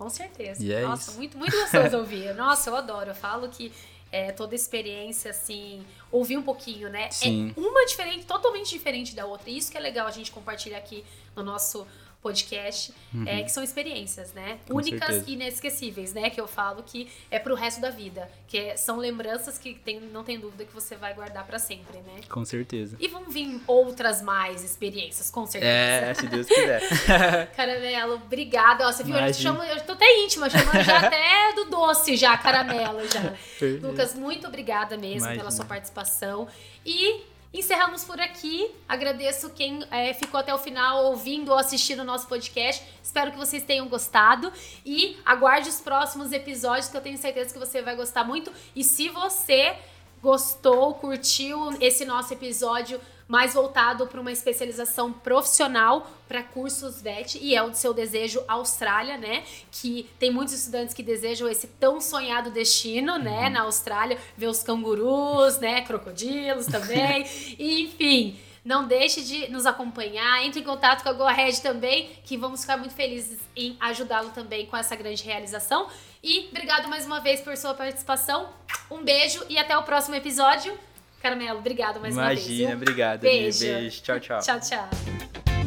Com 0.00 0.08
certeza. 0.08 0.64
É 0.72 0.80
Nossa, 0.80 1.10
isso. 1.10 1.18
muito, 1.18 1.36
muito 1.36 1.54
gostoso 1.54 1.98
ouvir. 2.00 2.34
Nossa, 2.34 2.70
eu 2.70 2.74
adoro. 2.74 3.10
Eu 3.10 3.14
falo 3.14 3.50
que 3.50 3.70
é, 4.10 4.32
toda 4.32 4.54
experiência, 4.54 5.30
assim, 5.30 5.84
ouvir 6.10 6.38
um 6.38 6.42
pouquinho, 6.42 6.88
né? 6.88 7.04
É 7.04 7.10
Sim. 7.10 7.52
É 7.54 7.60
uma 7.60 7.84
diferente, 7.84 8.24
totalmente 8.24 8.70
diferente 8.70 9.14
da 9.14 9.26
outra. 9.26 9.50
E 9.50 9.58
isso 9.58 9.70
que 9.70 9.76
é 9.76 9.80
legal 9.80 10.06
a 10.06 10.10
gente 10.10 10.32
compartilhar 10.32 10.78
aqui 10.78 11.04
no 11.36 11.42
nosso 11.42 11.86
podcast, 12.22 12.92
uhum. 13.14 13.24
é, 13.26 13.42
que 13.42 13.50
são 13.50 13.62
experiências, 13.62 14.34
né? 14.34 14.58
Com 14.68 14.74
Únicas 14.74 15.08
certeza. 15.08 15.30
e 15.30 15.32
inesquecíveis, 15.32 16.12
né? 16.12 16.28
Que 16.28 16.40
eu 16.40 16.46
falo 16.46 16.82
que 16.82 17.08
é 17.30 17.38
pro 17.38 17.54
resto 17.54 17.80
da 17.80 17.88
vida. 17.88 18.30
Que 18.46 18.58
é, 18.58 18.76
são 18.76 18.98
lembranças 18.98 19.56
que 19.56 19.74
tem, 19.74 20.00
não 20.00 20.22
tem 20.22 20.38
dúvida 20.38 20.64
que 20.64 20.74
você 20.74 20.96
vai 20.96 21.14
guardar 21.14 21.46
para 21.46 21.58
sempre, 21.58 21.98
né? 21.98 22.20
Com 22.28 22.44
certeza. 22.44 22.96
E 23.00 23.08
vão 23.08 23.24
vir 23.30 23.60
outras 23.66 24.20
mais 24.20 24.62
experiências, 24.62 25.30
com 25.30 25.46
certeza. 25.46 25.72
É, 25.72 26.14
se 26.14 26.26
Deus 26.26 26.46
quiser. 26.46 26.82
caramelo, 27.56 28.14
obrigada. 28.16 28.86
Ó, 28.86 28.92
você 28.92 29.02
viu, 29.02 29.16
eu, 29.16 29.32
chamo, 29.32 29.62
eu 29.62 29.80
tô 29.80 29.92
até 29.92 30.22
íntima, 30.22 30.50
chamando 30.50 30.82
já 30.84 30.98
até 30.98 31.54
do 31.54 31.70
doce 31.70 32.16
já, 32.16 32.36
caramelo 32.36 33.00
já. 33.08 33.34
Lucas, 33.80 34.14
muito 34.14 34.46
obrigada 34.46 34.96
mesmo 34.98 35.20
Imagina. 35.20 35.38
pela 35.38 35.50
sua 35.50 35.64
participação. 35.64 36.46
E 36.84 37.22
Encerramos 37.52 38.04
por 38.04 38.20
aqui. 38.20 38.70
Agradeço 38.88 39.50
quem 39.50 39.84
é, 39.90 40.14
ficou 40.14 40.38
até 40.38 40.54
o 40.54 40.58
final 40.58 41.06
ouvindo 41.06 41.50
ou 41.50 41.58
assistindo 41.58 42.00
o 42.00 42.04
nosso 42.04 42.28
podcast. 42.28 42.84
Espero 43.02 43.32
que 43.32 43.36
vocês 43.36 43.64
tenham 43.64 43.88
gostado. 43.88 44.52
E 44.86 45.18
aguarde 45.26 45.68
os 45.68 45.80
próximos 45.80 46.30
episódios, 46.30 46.88
que 46.88 46.96
eu 46.96 47.00
tenho 47.00 47.18
certeza 47.18 47.52
que 47.52 47.58
você 47.58 47.82
vai 47.82 47.96
gostar 47.96 48.22
muito. 48.22 48.52
E 48.74 48.84
se 48.84 49.08
você 49.08 49.76
gostou, 50.22 50.94
curtiu 50.94 51.76
esse 51.80 52.04
nosso 52.04 52.32
episódio, 52.32 53.00
mais 53.30 53.54
voltado 53.54 54.08
para 54.08 54.20
uma 54.20 54.32
especialização 54.32 55.12
profissional 55.12 56.10
para 56.26 56.42
cursos 56.42 57.00
VET 57.00 57.38
e 57.40 57.54
é 57.54 57.62
o 57.62 57.72
seu 57.72 57.94
desejo 57.94 58.42
Austrália, 58.48 59.16
né? 59.16 59.44
Que 59.70 60.10
tem 60.18 60.32
muitos 60.32 60.52
estudantes 60.52 60.92
que 60.92 61.02
desejam 61.02 61.48
esse 61.48 61.68
tão 61.68 62.00
sonhado 62.00 62.50
destino, 62.50 63.18
né? 63.18 63.44
Uhum. 63.44 63.50
Na 63.50 63.60
Austrália, 63.62 64.18
ver 64.36 64.48
os 64.48 64.64
cangurus, 64.64 65.58
né? 65.58 65.82
Crocodilos 65.82 66.66
também, 66.70 67.22
enfim. 67.56 68.36
Não 68.64 68.86
deixe 68.86 69.22
de 69.22 69.48
nos 69.48 69.64
acompanhar, 69.64 70.44
entre 70.44 70.60
em 70.60 70.64
contato 70.64 71.02
com 71.02 71.08
a 71.08 71.12
GoRed 71.12 71.62
também, 71.62 72.10
que 72.24 72.36
vamos 72.36 72.60
ficar 72.60 72.76
muito 72.76 72.94
felizes 72.94 73.38
em 73.56 73.76
ajudá-lo 73.80 74.30
também 74.30 74.66
com 74.66 74.76
essa 74.76 74.94
grande 74.96 75.22
realização. 75.22 75.86
E 76.22 76.48
obrigado 76.50 76.88
mais 76.88 77.06
uma 77.06 77.20
vez 77.20 77.40
por 77.40 77.56
sua 77.56 77.74
participação. 77.74 78.50
Um 78.90 79.02
beijo 79.02 79.44
e 79.48 79.58
até 79.58 79.76
o 79.76 79.82
próximo 79.82 80.14
episódio. 80.14 80.76
Caramelo, 81.22 81.58
obrigado 81.58 82.00
mais 82.00 82.14
Imagina, 82.14 82.22
uma 82.22 82.34
vez. 82.34 82.46
Imagina, 82.46 82.76
obrigado. 82.76 83.20
Beijo. 83.20 83.60
Beijo. 83.60 84.02
Tchau, 84.02 84.20
tchau. 84.20 84.40
tchau, 84.42 84.60
tchau. 84.60 85.59